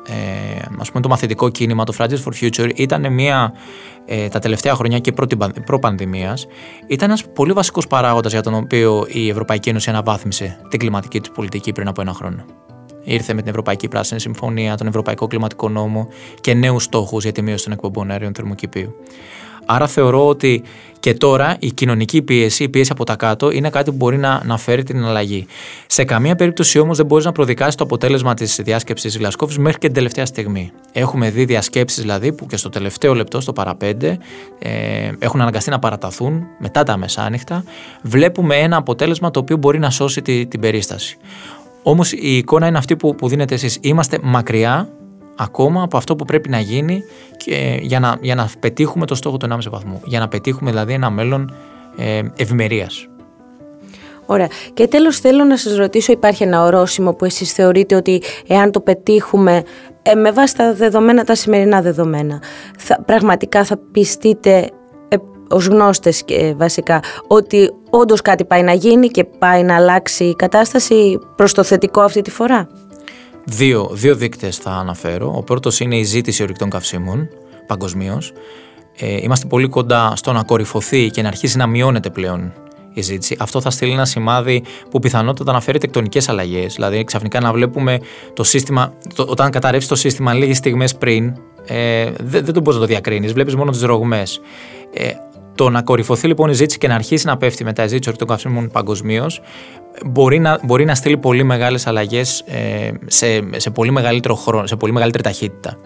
ε, 0.08 0.66
ας 0.80 0.90
πούμε 0.90 1.02
το 1.02 1.10
μαθητικό 1.10 1.50
κίνημα, 1.50 1.84
το 1.84 1.94
Fridays 1.98 2.24
for 2.26 2.32
Future 2.42 2.72
ήταν 2.76 3.14
μια, 3.14 3.54
ε, 4.06 4.28
τα 4.28 4.40
τελευταία 4.40 4.76
χρόνια 4.76 5.00
και 5.00 5.14
προ-πανδημίας 5.66 6.48
ήταν 6.88 7.10
ένας 7.10 7.30
πολύ 7.30 7.52
βασικός 7.52 7.88
παράγοντας 7.88 8.32
για 8.32 8.42
τον 8.42 8.54
οποίο 8.54 9.06
η 9.08 9.30
Ευρωπαϊκή 9.30 9.70
Ένωση 9.70 9.90
αναβάθμισε 9.90 10.60
την 10.70 10.80
κλιματική 10.80 11.20
της 11.20 11.32
πολιτική 11.32 11.72
πριν 11.72 11.88
από 11.88 12.02
ένα 12.02 12.14
χρόνο. 12.14 12.46
Ήρθε 13.04 13.34
με 13.34 13.40
την 13.40 13.50
Ευρωπαϊκή 13.50 13.88
Πράσινη 13.88 14.20
Συμφωνία, 14.20 14.78
τον 14.78 14.88
Ευρωπαϊκό 14.88 15.28
Κλιματικό 15.28 15.70
Νόμο 15.70 16.08
και 16.42 16.54
νέους 16.54 16.84
στόχους 16.84 17.24
για 17.24 17.32
τη 17.32 17.42
μείωση 17.42 17.64
των 17.64 17.74
εκπομπών 17.74 18.12
αέριων 18.12 18.34
θερμοκηπίου. 18.34 18.96
Άρα 19.70 19.88
θεωρώ 19.88 20.28
ότι 20.28 20.64
και 21.00 21.14
τώρα 21.14 21.56
η 21.60 21.72
κοινωνική 21.72 22.22
πίεση, 22.22 22.64
η 22.64 22.70
πίεση 22.70 22.92
από 22.92 23.04
τα 23.04 23.16
κάτω, 23.16 23.52
είναι 23.52 23.70
κάτι 23.70 23.90
που 23.90 23.96
μπορεί 23.96 24.18
να, 24.18 24.42
να 24.46 24.58
φέρει 24.58 24.84
την 24.84 25.06
αλλαγή. 25.06 25.46
Σε 25.88 26.04
καμία 26.04 26.36
περίπτωση 26.36 26.80
όμως 26.80 26.98
δεν 26.98 27.06
μπορείς 27.06 27.26
να 27.26 27.32
προδικάσεις 27.32 27.76
το 27.76 27.84
αποτέλεσμα 27.84 28.34
της 28.34 28.60
διάσκεψης 28.64 29.18
Γλασκόφη 29.18 29.60
μέχρι 29.60 29.78
και 29.78 29.86
την 29.86 29.96
τελευταία 29.96 30.26
στιγμή. 30.26 30.72
Έχουμε 30.92 31.30
δει 31.30 31.46
διασκέψεις 31.46 32.02
δηλαδή 32.02 32.34
που 32.34 32.46
και 32.46 32.58
στο 32.58 32.70
τελευταίο 32.70 33.14
λεπτό, 33.14 33.40
στο 33.40 33.54
παραπέντε, 33.54 34.18
ε, 34.60 35.12
έχουν 35.20 35.42
αναγκαστεί 35.42 35.70
να 35.70 35.80
παραταθούν 35.80 36.44
μετά 36.60 36.84
τα 36.84 36.98
μεσάνυχτα. 36.98 37.64
Βλέπουμε 38.02 38.56
ένα 38.56 38.78
αποτέλεσμα 38.78 39.32
το 39.32 39.40
οποίο 39.40 39.58
μπορεί 39.58 39.80
να 39.80 39.90
σώσει 39.90 40.22
τη, 40.22 40.46
την 40.46 40.60
περίσταση. 40.60 41.18
Όμως 41.84 42.12
η 42.12 42.38
εικόνα 42.38 42.68
είναι 42.68 42.78
αυτή 42.78 42.96
που, 42.96 43.16
που 43.16 43.28
δίνετε 43.28 43.54
εσείς. 43.54 43.78
Είμαστε 43.82 44.20
μακριά 44.24 44.90
ακόμα 45.38 45.84
από 45.84 45.98
αυτό 45.98 46.16
που 46.16 46.26
πρέπει 46.26 46.50
να 46.50 46.60
γίνει 46.60 47.04
και 47.38 47.80
για, 47.82 48.00
να, 48.00 48.18
για 48.22 48.36
να 48.36 48.50
πετύχουμε 48.60 49.06
το 49.06 49.16
στόχο 49.16 49.38
του 49.38 49.48
1,5 49.50 49.58
βαθμού. 49.70 50.02
Για 50.06 50.20
να 50.20 50.28
πετύχουμε 50.28 50.70
δηλαδή 50.70 50.94
ένα 50.94 51.10
μέλλον 51.10 51.54
ε, 51.98 52.22
ευημερίας. 52.38 53.08
Ωραία. 54.26 54.48
Και 54.74 54.88
τέλος 54.88 55.20
θέλω 55.20 55.44
να 55.44 55.58
σας 55.58 55.76
ρωτήσω, 55.76 56.12
υπάρχει 56.12 56.44
ένα 56.44 56.64
ορόσημο 56.64 57.14
που 57.14 57.26
εσείς 57.26 57.54
θεωρείτε 57.54 57.96
ότι 57.96 58.22
εάν 58.48 58.72
το 58.72 58.80
πετύχουμε 58.82 59.64
ε, 60.02 60.16
με 60.16 60.32
βάση 60.32 60.56
τα 60.56 60.74
δεδομένα, 60.74 61.24
τα 61.24 61.36
σημερινά 61.36 61.82
δεδομένα, 61.82 62.42
θα, 62.78 63.02
πραγματικά 63.06 63.64
θα 63.64 63.78
πιστείτε 63.92 64.70
ε, 65.08 65.16
ως 65.50 65.66
γνώστες 65.66 66.24
και 66.24 66.54
βασικά 66.58 67.00
ότι 67.28 67.72
όντως 67.90 68.22
κάτι 68.22 68.46
πάει 68.46 68.64
να 68.64 68.74
γίνει 68.74 69.08
και 69.08 69.24
πάει 69.24 69.64
να 69.64 69.76
αλλάξει 69.76 70.24
η 70.24 70.36
κατάσταση 70.36 71.20
προς 71.36 71.54
το 71.54 71.64
θετικό 71.64 72.02
αυτή 72.02 72.22
τη 72.22 72.32
φορά; 72.32 72.68
Δύο, 73.50 73.90
δύο 73.94 74.16
δείκτες 74.16 74.58
θα 74.58 74.72
αναφέρω. 74.72 75.34
Ο 75.36 75.44
πρώτος 75.44 75.80
είναι 75.80 75.98
η 75.98 76.04
ζήτηση 76.04 76.44
ορυκτών 76.44 76.70
καυσίμων 76.70 77.30
παγκοσμίως. 77.68 78.34
Ε, 78.98 79.18
είμαστε 79.22 79.48
πολύ 79.48 79.68
κοντά 79.68 80.14
στο 80.16 80.32
να 80.32 80.44
κορυφωθεί 80.44 81.10
και 81.10 81.22
να 81.22 81.28
αρχίσει 81.28 81.58
να 81.58 81.68
μειώνεται 81.68 82.10
πλέον 82.10 82.54
η 82.94 83.02
ζήτηση. 83.02 83.36
Αυτό 83.40 83.62
θα 83.62 83.70
στείλει 83.70 83.92
ένα 83.92 84.06
σημάδι 84.06 84.64
που 84.90 85.00
πιθανότατα 85.00 85.52
να 85.52 85.62
φέρει 85.62 85.78
τεκτονικές 85.78 86.30
αλλαγές. 86.30 86.74
Δηλαδή, 86.74 87.04
ξαφνικά 87.04 87.40
να 87.40 87.52
βλέπουμε 87.52 88.00
το 88.34 88.44
σύστημα, 88.44 88.94
το, 89.16 89.26
όταν 89.30 89.52
καταρρεύσει 89.52 89.88
το 89.88 89.96
σύστημα 89.96 90.34
λίγες 90.34 90.58
στιγμές 90.58 90.96
πριν, 90.96 91.34
ε, 91.66 92.12
δεν, 92.20 92.46
δεν 92.46 92.54
το 92.54 92.60
μπορείς 92.60 92.80
να 92.80 92.86
το 92.86 92.92
διακρίνεις. 92.92 93.34
Βλέπεις 93.34 93.56
μόνο 93.56 93.72
τις 93.72 93.82
ρογμές. 93.82 94.42
Ε, 94.94 95.12
το 95.58 95.70
να 95.70 95.82
κορυφωθεί 95.82 96.28
λοιπόν 96.28 96.50
η 96.50 96.54
ζήτηση 96.54 96.78
και 96.78 96.88
να 96.88 96.96
αρχίσει 96.96 97.26
να 97.26 97.38
πέφτει 97.38 97.64
μετά 97.64 97.84
η 97.84 97.88
ζήτηση 97.88 98.10
ορεικτών 98.10 98.28
καυσίμων 98.28 98.70
παγκοσμίως 98.70 99.42
μπορεί 100.06 100.40
να, 100.40 100.60
μπορεί 100.64 100.86
να 100.86 100.96
στείλει 100.96 101.18
πολύ 101.18 101.44
μεγάλες 101.44 101.88
αλλαγές 101.88 102.44
ε, 102.46 102.92
σε, 103.06 103.28
σε, 103.56 103.70
πολύ 103.70 103.92
μεγαλύτερο 103.92 104.36
χρόνο, 104.36 104.66
σε 104.66 104.76
πολύ 104.76 104.92
μεγαλύτερη 104.92 105.24
ταχύτητα. 105.24 105.78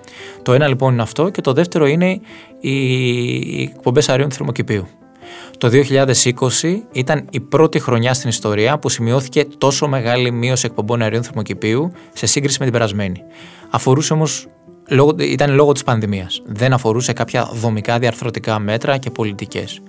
Το 0.42 0.54
ένα 0.54 0.68
λοιπόν 0.68 0.94
είναι 0.94 1.02
αυτό 1.02 1.30
και 1.30 1.42
το 1.42 1.54
δεύτερο 1.54 1.88
είναι 1.88 2.20
οι, 2.60 2.96
οι 3.36 3.72
εκπομπές 3.76 4.10
αερίων 4.10 4.32
θερμοκηπίου. 4.32 4.88
Το 5.58 5.70
2020 5.72 6.14
ήταν 6.92 7.28
η 7.30 7.40
πρώτη 7.40 7.80
χρονιά 7.80 8.14
στην 8.14 8.30
ιστορία 8.30 8.80
που 8.80 8.90
σημειώθηκε 8.90 9.46
τόσο 9.58 9.88
μεγάλη 9.88 10.32
μείωση 10.32 10.66
εκπομπών 10.66 11.02
αερίων 11.02 11.24
θερμοκηπίου 11.24 11.92
σε 12.14 12.26
σύγκριση 12.26 12.58
με 12.60 12.66
την 12.66 12.74
περασμένη. 12.74 13.24
Αφορούσε 13.70 14.14
όμως 14.14 14.48
λόγω, 14.90 15.16
ήταν 15.20 15.54
λόγω 15.54 15.72
της 15.72 15.84
πανδημίας. 15.84 16.42
Δεν 16.46 16.74
αφορούσε 16.74 17.14
κάποια 17.14 17.50
δομικά 17.54 18.00
διαρθρωτικά 18.00 18.60
μέτρα 18.60 18.98
και 18.98 19.10
πολιτικές. 19.10 19.82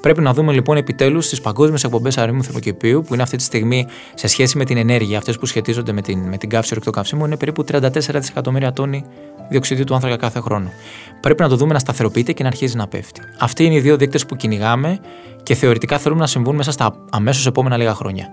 Πρέπει 0.00 0.20
να 0.20 0.34
δούμε 0.34 0.52
λοιπόν 0.52 0.76
επιτέλους 0.76 1.28
τις 1.28 1.40
παγκόσμιες 1.40 1.84
εκπομπές 1.84 2.18
αερίων 2.18 2.42
θερμοκηπίου, 2.42 3.04
που 3.06 3.14
είναι 3.14 3.22
αυτή 3.22 3.36
τη 3.36 3.42
στιγμή 3.42 3.86
σε 4.14 4.26
σχέση 4.26 4.58
με 4.58 4.64
την 4.64 4.76
ενέργεια, 4.76 5.18
αυτές 5.18 5.38
που 5.38 5.46
σχετίζονται 5.46 5.92
με 5.92 6.00
την, 6.00 6.18
με 6.28 6.36
την 6.36 6.48
καύση 6.48 6.68
ορεικτών 6.72 6.92
καυσίμων, 6.92 7.26
είναι 7.26 7.36
περίπου 7.36 7.64
34 7.72 7.90
δισεκατομμύρια 7.92 8.72
τόνοι 8.72 9.04
διοξιδίου 9.50 9.84
του 9.84 9.94
άνθρακα 9.94 10.16
κάθε 10.16 10.40
χρόνο. 10.40 10.70
Πρέπει 11.20 11.42
να 11.42 11.48
το 11.48 11.56
δούμε 11.56 11.72
να 11.72 11.78
σταθεροποιείται 11.78 12.32
και 12.32 12.42
να 12.42 12.48
αρχίζει 12.48 12.76
να 12.76 12.88
πέφτει. 12.88 13.20
Αυτοί 13.38 13.64
είναι 13.64 13.74
οι 13.74 13.80
δύο 13.80 13.96
δείκτες 13.96 14.26
που 14.26 14.36
κυνηγάμε 14.36 14.98
και 15.42 15.54
θεωρητικά 15.54 15.98
θέλουμε 15.98 16.20
να 16.20 16.26
συμβούν 16.26 16.56
μέσα 16.56 16.70
στα 16.70 16.94
αμέσως 17.10 17.46
επόμενα 17.46 17.76
λίγα 17.76 17.94
χρόνια. 17.94 18.28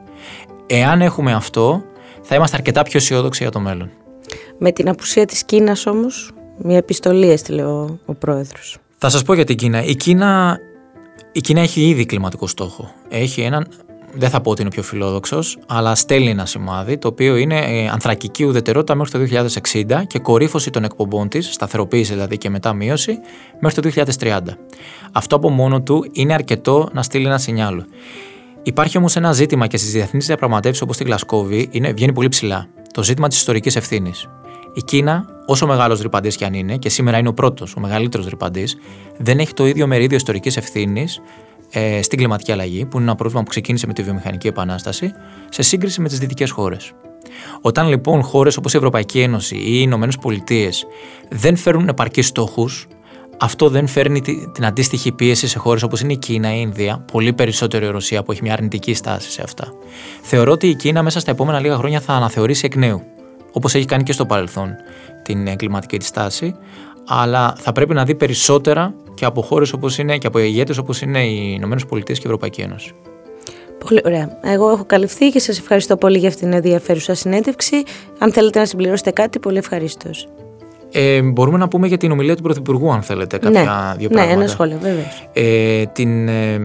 Εάν 0.67 1.01
έχουμε 1.01 1.33
αυτό, 1.33 1.83
θα 2.21 2.35
είμαστε 2.35 2.57
αρκετά 2.57 2.83
πιο 2.83 2.99
αισιόδοξοι 2.99 3.43
για 3.43 3.51
το 3.51 3.59
μέλλον. 3.59 3.89
Με 4.57 4.71
την 4.71 4.89
απουσία 4.89 5.25
της 5.25 5.43
Κίνας 5.43 5.85
όμως, 5.85 6.31
μια 6.57 6.77
επιστολή 6.77 7.29
έστειλε 7.29 7.63
ο, 7.63 7.99
ο 8.05 8.13
πρόεδρος. 8.13 8.77
Θα 8.97 9.09
σας 9.09 9.23
πω 9.23 9.33
για 9.33 9.43
την 9.43 9.55
Κίνα. 9.55 9.83
Η 9.83 9.95
Κίνα, 9.95 10.59
η 11.31 11.41
Κίνα 11.41 11.61
έχει 11.61 11.87
ήδη 11.87 12.05
κλιματικό 12.05 12.47
στόχο. 12.47 12.91
Έχει 13.09 13.41
έναν, 13.41 13.67
δεν 14.13 14.29
θα 14.29 14.41
πω 14.41 14.51
ότι 14.51 14.61
είναι 14.61 14.69
πιο 14.69 14.83
φιλόδοξος, 14.83 15.57
αλλά 15.67 15.95
στέλνει 15.95 16.29
ένα 16.29 16.45
σημάδι 16.45 16.97
το 16.97 17.07
οποίο 17.07 17.35
είναι 17.35 17.57
ε, 17.57 17.87
ανθρακική 17.87 18.43
ουδετερότητα 18.43 18.95
μέχρι 18.95 19.27
το 19.27 19.47
2060 19.71 20.01
και 20.07 20.19
κορύφωση 20.19 20.69
των 20.69 20.83
εκπομπών 20.83 21.29
της, 21.29 21.53
σταθεροποίηση 21.53 22.13
δηλαδή 22.13 22.37
και 22.37 22.49
μετά 22.49 22.73
μείωση, 22.73 23.19
μέχρι 23.59 23.81
το 23.81 24.05
2030. 24.19 24.39
Αυτό 25.11 25.35
από 25.35 25.49
μόνο 25.49 25.81
του 25.81 26.05
είναι 26.11 26.33
αρκετό 26.33 26.89
να 26.93 27.03
στείλει 27.03 27.25
ένα 27.25 27.37
σινιάλο. 27.37 27.85
Υπάρχει 28.63 28.97
όμως 28.97 29.15
ένα 29.15 29.31
ζήτημα 29.31 29.67
και 29.67 29.77
στις 29.77 29.91
διεθνείς 29.91 30.25
διαπραγματεύσεις 30.25 30.81
όπως 30.81 30.95
στη 30.95 31.03
Γλασκόβη 31.03 31.67
είναι, 31.71 31.91
βγαίνει 31.91 32.13
πολύ 32.13 32.27
ψηλά. 32.27 32.67
Το 32.93 33.03
ζήτημα 33.03 33.27
της 33.27 33.37
ιστορικής 33.37 33.75
ευθύνης. 33.75 34.29
Η 34.73 34.81
Κίνα 34.83 35.25
όσο 35.45 35.67
μεγάλος 35.67 36.01
ρηπαντής 36.01 36.35
και 36.35 36.45
αν 36.45 36.53
είναι, 36.53 36.77
και 36.77 36.89
σήμερα 36.89 37.17
είναι 37.17 37.27
ο 37.27 37.33
πρώτος, 37.33 37.75
ο 37.77 37.79
μεγαλύτερος 37.79 38.27
ρηπαντής, 38.27 38.77
δεν 39.17 39.39
έχει 39.39 39.53
το 39.53 39.67
ίδιο 39.67 39.87
μερίδιο 39.87 40.17
ιστορικής 40.17 40.57
ευθύνης 40.57 41.21
ε, 41.71 42.01
στην 42.01 42.17
κλιματική 42.17 42.51
αλλαγή, 42.51 42.85
που 42.85 42.97
είναι 42.97 43.05
ένα 43.05 43.15
πρόβλημα 43.15 43.43
που 43.43 43.49
ξεκίνησε 43.49 43.87
με 43.87 43.93
τη 43.93 44.03
βιομηχανική 44.03 44.47
επανάσταση, 44.47 45.11
σε 45.49 45.61
σύγκριση 45.61 46.01
με 46.01 46.07
τις 46.07 46.19
δυτικές 46.19 46.51
χώρες. 46.51 46.93
Όταν 47.61 47.87
λοιπόν 47.87 48.23
χώρες 48.23 48.57
όπως 48.57 48.73
η 48.73 48.77
Ευρωπαϊκή 48.77 49.19
Ένωση 49.19 49.55
ή 49.55 49.61
οι 49.65 49.79
Ηνωμένες 49.81 50.17
Πολιτείες 50.17 50.85
δεν 51.29 51.55
φέρουν 51.55 51.87
επαρκείς 51.87 52.27
στόχους, 52.27 52.87
αυτό 53.39 53.69
δεν 53.69 53.87
φέρνει 53.87 54.21
την 54.51 54.65
αντίστοιχη 54.65 55.11
πίεση 55.11 55.47
σε 55.47 55.59
χώρες 55.59 55.83
όπως 55.83 56.01
είναι 56.01 56.13
η 56.13 56.17
Κίνα, 56.17 56.55
η 56.55 56.59
Ινδία, 56.61 57.05
πολύ 57.11 57.33
περισσότερο 57.33 57.85
η 57.85 57.89
Ρωσία 57.89 58.23
που 58.23 58.31
έχει 58.31 58.41
μια 58.43 58.53
αρνητική 58.53 58.93
στάση 58.93 59.31
σε 59.31 59.41
αυτά. 59.41 59.73
Θεωρώ 60.21 60.51
ότι 60.51 60.67
η 60.67 60.75
Κίνα 60.75 61.03
μέσα 61.03 61.19
στα 61.19 61.31
επόμενα 61.31 61.59
λίγα 61.59 61.75
χρόνια 61.75 61.99
θα 61.99 62.13
αναθεωρήσει 62.13 62.65
εκ 62.65 62.75
νέου, 62.75 63.01
όπως 63.51 63.75
έχει 63.75 63.85
κάνει 63.85 64.03
και 64.03 64.11
στο 64.11 64.25
παρελθόν, 64.25 64.75
την 65.23 65.55
κλιματική 65.55 65.97
της 65.97 66.07
στάση, 66.07 66.55
αλλά 67.07 67.53
θα 67.57 67.71
πρέπει 67.71 67.93
να 67.93 68.03
δει 68.05 68.15
περισσότερα 68.15 68.93
και 69.13 69.25
από 69.25 69.41
χώρες 69.41 69.73
όπως 69.73 69.97
είναι 69.97 70.17
και 70.17 70.27
από 70.27 70.39
ηγέτες 70.39 70.77
όπως 70.77 71.01
είναι 71.01 71.25
οι 71.25 71.53
Ηνωμένες 71.55 71.85
Πολιτείες 71.85 72.17
και 72.17 72.23
η 72.23 72.27
Ευρωπαϊκή 72.27 72.61
Ένωση. 72.61 72.93
Πολύ 73.85 74.01
ωραία. 74.05 74.39
Εγώ 74.41 74.69
έχω 74.69 74.85
καλυφθεί 74.85 75.29
και 75.29 75.39
σας 75.39 75.59
ευχαριστώ 75.59 75.97
πολύ 75.97 76.17
για 76.17 76.27
αυτήν 76.27 76.49
την 76.49 76.57
ενδιαφέρουσα 76.57 77.13
συνέντευξη. 77.13 77.83
Αν 78.17 78.31
θέλετε 78.33 78.59
να 78.59 78.65
συμπληρώσετε 78.65 79.11
κάτι, 79.11 79.39
πολύ 79.39 79.57
ευχαρίστως. 79.57 80.27
Ε, 80.91 81.21
μπορούμε 81.21 81.57
να 81.57 81.67
πούμε 81.67 81.87
για 81.87 81.97
την 81.97 82.11
ομιλία 82.11 82.35
του 82.35 82.41
Πρωθυπουργού, 82.41 82.91
αν 82.91 83.01
θέλετε, 83.01 83.37
κάποια 83.37 83.59
ναι, 83.59 83.97
δύο 83.97 84.09
πράγματα. 84.09 84.35
Ναι, 84.35 84.41
ένα 84.41 84.47
σχόλιο, 84.47 84.77
βέβαια. 84.81 85.05
Ε, 85.33 85.85
την, 85.85 86.27
ε, 86.27 86.59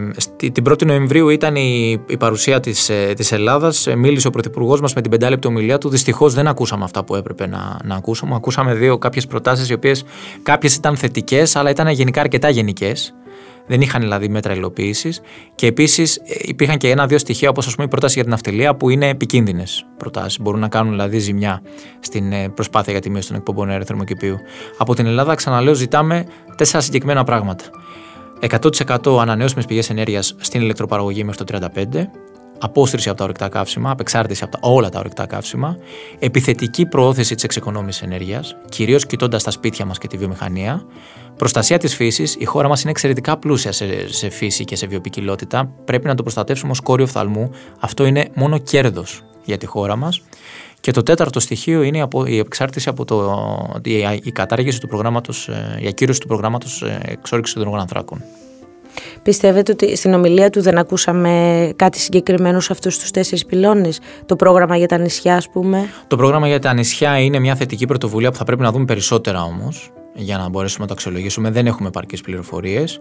την 0.51 0.63
1η 0.69 0.85
Νοεμβρίου 0.85 1.29
ήταν 1.29 1.55
η, 1.55 2.01
η 2.07 2.17
παρουσία 2.17 2.59
της 2.59 2.91
της 3.15 3.31
ε, 3.31 3.35
Ελλάδας. 3.35 3.87
Ε, 3.87 3.95
μίλησε 3.95 4.27
ο 4.27 4.29
Πρωθυπουργός 4.29 4.81
μας 4.81 4.93
με 4.93 5.01
την 5.01 5.11
πεντάλεπτη 5.11 5.47
ομιλία 5.47 5.77
του. 5.77 5.89
Δυστυχώς 5.89 6.33
δεν 6.33 6.47
ακούσαμε 6.47 6.83
αυτά 6.83 7.03
που 7.03 7.15
έπρεπε 7.15 7.47
να, 7.47 7.77
να 7.83 7.95
ακούσουμε. 7.95 8.35
Ακούσαμε 8.35 8.73
δύο 8.73 8.97
κάποιες 8.97 9.27
προτάσεις, 9.27 9.69
οι 9.69 9.73
οποίες 9.73 10.03
κάποιες 10.43 10.75
ήταν 10.75 10.95
θετικές, 10.95 11.55
αλλά 11.55 11.69
ήταν 11.69 11.87
γενικά 11.87 12.21
αρκετά 12.21 12.49
γενικές 12.49 13.13
δεν 13.67 13.81
είχαν 13.81 14.01
δηλαδή 14.01 14.29
μέτρα 14.29 14.53
υλοποίησης. 14.53 15.21
Και 15.55 15.67
επίσης 15.67 16.17
ε, 16.17 16.21
υπήρχαν 16.41 16.77
και 16.77 16.89
ένα-δύο 16.89 17.17
στοιχεία, 17.17 17.49
όπως 17.49 17.73
η 17.73 17.87
πρόταση 17.87 18.13
για 18.13 18.23
την 18.23 18.33
αυτιλία, 18.33 18.75
που 18.75 18.89
είναι 18.89 19.09
επικίνδυνες 19.09 19.85
προτάσεις. 19.97 20.39
Μπορούν 20.41 20.59
να 20.59 20.67
κάνουν 20.67 20.91
δηλαδή 20.91 21.19
ζημιά 21.19 21.61
στην 21.99 22.31
ε, 22.31 22.49
προσπάθεια 22.49 22.91
για 22.91 23.01
τη 23.01 23.09
μείωση 23.09 23.27
των 23.27 23.37
εκπομπών 23.37 23.69
αέρα 23.69 23.85
θερμοκηπίου. 23.85 24.37
Από 24.77 24.95
την 24.95 25.05
Ελλάδα, 25.05 25.35
ξαναλέω, 25.35 25.73
ζητάμε 25.73 26.25
τέσσερα 26.55 26.81
συγκεκριμένα 26.81 27.23
πράγματα. 27.23 27.63
100% 28.41 29.19
ανανεώσιμες 29.21 29.65
πηγές 29.65 29.89
ενέργειας 29.89 30.35
στην 30.39 30.61
ηλεκτροπαραγωγή 30.61 31.23
μέχρι 31.23 31.43
το 31.43 31.59
35, 31.75 32.07
απόστρηση 32.65 33.09
από 33.09 33.17
τα 33.17 33.23
ορυκτά 33.23 33.49
καύσιμα, 33.49 33.91
απεξάρτηση 33.91 34.43
από 34.43 34.51
τα, 34.51 34.59
όλα 34.61 34.89
τα 34.89 34.99
ορυκτά 34.99 35.25
καύσιμα, 35.25 35.77
επιθετική 36.19 36.85
προώθηση 36.85 37.35
της 37.35 37.43
εξοικονόμησης 37.43 38.01
ενέργειας, 38.01 38.55
κυρίως 38.69 39.05
κοιτώντας 39.05 39.43
τα 39.43 39.51
σπίτια 39.51 39.85
μας 39.85 39.97
και 39.97 40.07
τη 40.07 40.17
βιομηχανία, 40.17 40.85
προστασία 41.37 41.77
της 41.77 41.95
φύσης. 41.95 42.35
Η 42.39 42.45
χώρα 42.45 42.67
μας 42.67 42.81
είναι 42.81 42.91
εξαιρετικά 42.91 43.37
πλούσια 43.37 43.71
σε, 43.71 44.13
σε 44.13 44.29
φύση 44.29 44.63
και 44.63 44.75
σε 44.75 44.87
βιοπικιλότητα. 44.87 45.69
Πρέπει 45.85 46.07
να 46.07 46.15
το 46.15 46.21
προστατεύσουμε 46.21 46.71
ως 46.71 46.79
κόριο 46.79 47.07
φθαλμού. 47.07 47.51
Αυτό 47.79 48.05
είναι 48.05 48.29
μόνο 48.33 48.57
κέρδος 48.57 49.21
για 49.43 49.57
τη 49.57 49.65
χώρα 49.65 49.95
μας. 49.95 50.21
Και 50.79 50.91
το 50.91 51.03
τέταρτο 51.03 51.39
στοιχείο 51.39 51.81
είναι 51.81 52.07
η 52.25 52.37
εξάρτηση 52.37 52.89
από 52.89 53.05
το, 53.05 53.81
η 54.23 54.31
κατάργηση 54.31 54.79
του 54.79 54.87
προγράμματος, 54.87 55.47
ε, 55.47 55.79
η 55.81 55.87
ακύρωση 55.87 56.19
του 56.19 56.27
προγράμματος 56.27 56.81
ε, 56.81 56.99
εξόρυξης 57.05 57.55
των 57.55 57.79
ανθράκων. 57.79 58.23
Πιστεύετε 59.21 59.71
ότι 59.71 59.95
στην 59.95 60.13
ομιλία 60.13 60.49
του 60.49 60.61
δεν 60.61 60.77
ακούσαμε 60.77 61.71
κάτι 61.75 61.99
συγκεκριμένο 61.99 62.59
σε 62.59 62.71
αυτούς 62.71 62.99
τους 62.99 63.11
τέσσερις 63.11 63.45
πυλώνες, 63.45 63.99
το 64.25 64.35
πρόγραμμα 64.35 64.77
για 64.77 64.87
τα 64.87 64.97
νησιά, 64.97 65.35
ας 65.35 65.49
πούμε; 65.49 65.89
Το 66.07 66.15
πρόγραμμα 66.15 66.47
για 66.47 66.59
τα 66.59 66.73
νησιά 66.73 67.19
είναι 67.19 67.39
μια 67.39 67.55
θετική 67.55 67.85
πρωτοβουλία 67.85 68.31
που 68.31 68.37
θα 68.37 68.43
πρέπει 68.43 68.61
να 68.61 68.71
δούμε 68.71 68.85
περισσότερα 68.85 69.43
όμως 69.43 69.91
για 70.15 70.37
να 70.37 70.49
μπορέσουμε 70.49 70.81
να 70.81 70.87
το 70.87 70.93
αξιολογήσουμε. 70.93 71.51
Δεν 71.51 71.67
έχουμε 71.67 71.87
επαρκεί 71.87 72.21
πληροφορίες. 72.21 72.99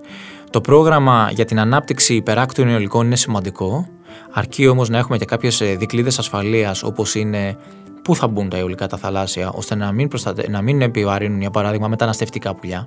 Το 0.50 0.60
πρόγραμμα 0.60 1.30
για 1.32 1.44
την 1.44 1.58
ανάπτυξη 1.60 2.14
υπεράκτων 2.14 2.68
αιωλικών 2.68 3.06
είναι 3.06 3.16
σημαντικό. 3.16 3.88
Αρκεί 4.32 4.66
όμως 4.66 4.88
να 4.88 4.98
έχουμε 4.98 5.18
και 5.18 5.24
κάποιες 5.24 5.62
δικλείδες 5.76 6.18
ασφαλείας, 6.18 6.82
όπως 6.82 7.14
είναι 7.14 7.56
πού 8.02 8.16
θα 8.16 8.28
μπουν 8.28 8.48
τα 8.48 8.56
αιωλικά 8.56 8.86
τα 8.86 8.96
θαλάσσια, 8.96 9.50
ώστε 9.50 9.74
να 9.74 9.92
μην, 9.92 10.08
προστατε... 10.08 10.48
να 10.48 10.62
μην 10.62 10.80
επιβαρύνουν, 10.82 11.40
για 11.40 11.50
παράδειγμα, 11.50 11.88
μεταναστευτικά 11.88 12.54
πουλιά. 12.54 12.86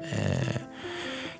Ε, 0.00 0.69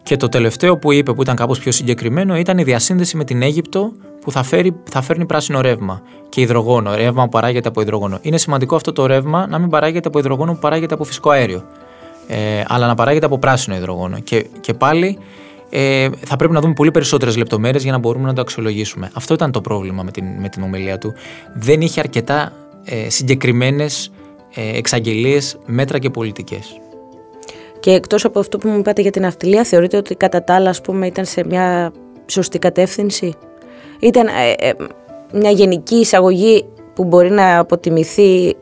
και 0.02 0.16
το 0.16 0.28
τελευταίο 0.28 0.78
που 0.78 0.92
είπε, 0.92 1.12
που 1.12 1.22
ήταν 1.22 1.36
κάπως 1.36 1.58
πιο 1.58 1.72
συγκεκριμένο, 1.72 2.36
ήταν 2.36 2.58
η 2.58 2.62
διασύνδεση 2.62 3.16
με 3.16 3.24
την 3.24 3.42
Αίγυπτο 3.42 3.92
που 4.20 4.32
θα, 4.32 4.42
φέρει, 4.42 4.74
θα 4.90 5.00
φέρνει 5.02 5.26
πράσινο 5.26 5.60
ρεύμα 5.60 6.02
και 6.28 6.40
υδρογόνο, 6.40 6.94
ρεύμα 6.94 7.22
που 7.22 7.28
παράγεται 7.28 7.68
από 7.68 7.80
υδρογόνο. 7.80 8.18
Είναι 8.22 8.38
σημαντικό 8.38 8.76
αυτό 8.76 8.92
το 8.92 9.06
ρεύμα 9.06 9.46
να 9.46 9.58
μην 9.58 9.68
παράγεται 9.68 10.08
από 10.08 10.18
υδρογόνο 10.18 10.52
που 10.52 10.58
παράγεται 10.58 10.94
από 10.94 11.04
φυσικό 11.04 11.30
αέριο, 11.30 11.64
ε, 12.26 12.62
αλλά 12.66 12.86
να 12.86 12.94
παράγεται 12.94 13.26
από 13.26 13.38
πράσινο 13.38 13.76
υδρογόνο. 13.76 14.18
Και, 14.18 14.46
και 14.60 14.74
πάλι 14.74 15.18
ε, 15.70 16.08
θα 16.26 16.36
πρέπει 16.36 16.52
να 16.52 16.60
δούμε 16.60 16.72
πολύ 16.72 16.90
περισσότερες 16.90 17.36
λεπτομέρειες 17.36 17.82
για 17.82 17.92
να 17.92 17.98
μπορούμε 17.98 18.26
να 18.26 18.32
το 18.32 18.40
αξιολογήσουμε. 18.40 19.10
Αυτό 19.14 19.34
ήταν 19.34 19.52
το 19.52 19.60
πρόβλημα 19.60 20.02
με 20.02 20.10
την, 20.10 20.24
με 20.40 20.48
την 20.48 20.62
ομιλία 20.62 20.98
του. 20.98 21.14
Δεν 21.54 21.80
είχε 21.80 22.00
αρκετά 22.00 22.52
ε, 22.84 23.10
συγκεκριμένες 23.10 24.10
ε, 24.54 24.76
εξαγγελίες, 24.76 25.58
μέτρα 25.66 25.98
και 25.98 26.10
πολιτικές. 26.10 26.80
Και 27.80 27.90
εκτός 27.90 28.24
από 28.24 28.38
αυτό 28.38 28.58
που 28.58 28.68
μου 28.68 28.78
είπατε 28.78 29.02
για 29.02 29.10
την 29.10 29.26
αυτιλία, 29.26 29.64
θεωρείτε 29.64 29.96
ότι 29.96 30.14
κατά 30.14 30.44
τα 30.44 30.54
άλλα, 30.54 30.74
πούμε, 30.82 31.06
ήταν 31.06 31.24
σε 31.24 31.44
μια 31.44 31.92
σωστή 32.26 32.58
κατεύθυνση; 32.58 33.34
Ήταν 34.00 34.26
ε, 34.26 34.68
ε, 34.68 34.72
μια 35.32 35.50
γενική 35.50 35.94
εισαγωγή 35.94 36.64
που 36.94 37.04
μπορεί 37.04 37.30
να 37.30 37.58
αποτιμηθεί 37.58 38.56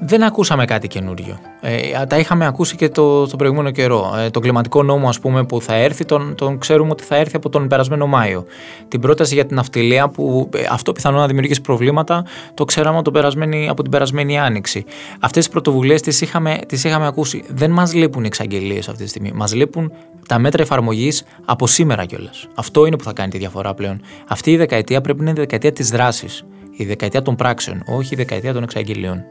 δεν 0.00 0.22
ακούσαμε 0.22 0.64
κάτι 0.64 0.88
καινούριο. 0.88 1.38
Ε, 1.60 2.04
τα 2.06 2.18
είχαμε 2.18 2.46
ακούσει 2.46 2.76
και 2.76 2.88
το, 2.88 3.26
το 3.26 3.36
προηγούμενο 3.36 3.70
καιρό. 3.70 4.14
Ε, 4.18 4.30
τον 4.30 4.42
κλιματικό 4.42 4.82
νόμο, 4.82 5.08
ας 5.08 5.20
πούμε, 5.20 5.44
που 5.44 5.60
θα 5.60 5.74
έρθει, 5.74 6.04
τον, 6.04 6.34
τον 6.34 6.58
ξέρουμε 6.58 6.90
ότι 6.90 7.04
θα 7.04 7.16
έρθει 7.16 7.36
από 7.36 7.48
τον 7.48 7.68
περασμένο 7.68 8.06
Μάιο. 8.06 8.44
Την 8.88 9.00
πρόταση 9.00 9.34
για 9.34 9.46
την 9.46 9.58
αυτιλία, 9.58 10.08
που 10.08 10.48
ε, 10.54 10.62
αυτό 10.70 10.92
πιθανόν 10.92 11.20
να 11.20 11.26
δημιουργήσει 11.26 11.60
προβλήματα, 11.60 12.24
το 12.54 12.64
ξέραμε 12.64 12.98
από, 12.98 13.10
περασμένη, 13.10 13.68
από 13.68 13.82
την 13.82 13.90
περασμένη 13.90 14.38
Άνοιξη. 14.38 14.84
Αυτές 15.20 15.44
τις 15.44 15.48
πρωτοβουλίες 15.48 16.00
τις 16.00 16.20
είχαμε, 16.20 16.58
τις 16.66 16.84
είχαμε 16.84 17.06
ακούσει. 17.06 17.42
Δεν 17.48 17.70
μας 17.70 17.94
λείπουν 17.94 18.22
οι 18.22 18.26
εξαγγελίες 18.26 18.88
αυτή 18.88 19.02
τη 19.02 19.08
στιγμή. 19.08 19.32
Μας 19.34 19.54
λείπουν 19.54 19.92
τα 20.28 20.38
μέτρα 20.38 20.62
εφαρμογής 20.62 21.24
από 21.44 21.66
σήμερα 21.66 22.04
κιόλας. 22.04 22.48
Αυτό 22.54 22.86
είναι 22.86 22.96
που 22.96 23.04
θα 23.04 23.12
κάνει 23.12 23.30
τη 23.30 23.38
διαφορά 23.38 23.74
πλέον. 23.74 24.00
Αυτή 24.28 24.50
η 24.50 24.56
δεκαετία 24.56 25.00
πρέπει 25.00 25.22
να 25.22 25.30
είναι 25.30 25.38
η 25.38 25.42
δεκαετία 25.42 25.72
της 25.72 25.90
δράσης. 25.90 26.44
Η 26.76 26.84
δεκαετία 26.84 27.22
των 27.22 27.36
πράξεων, 27.36 27.82
όχι 27.86 28.14
η 28.14 28.16
δεκαετία 28.16 28.52
των 28.52 28.62
εξαγγελίων. 28.62 29.24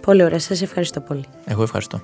Πολύ 0.00 0.22
ωραία. 0.22 0.38
Σας 0.38 0.62
ευχαριστώ 0.62 1.00
πολύ. 1.00 1.24
Εγώ 1.44 1.62
ευχαριστώ. 1.62 2.00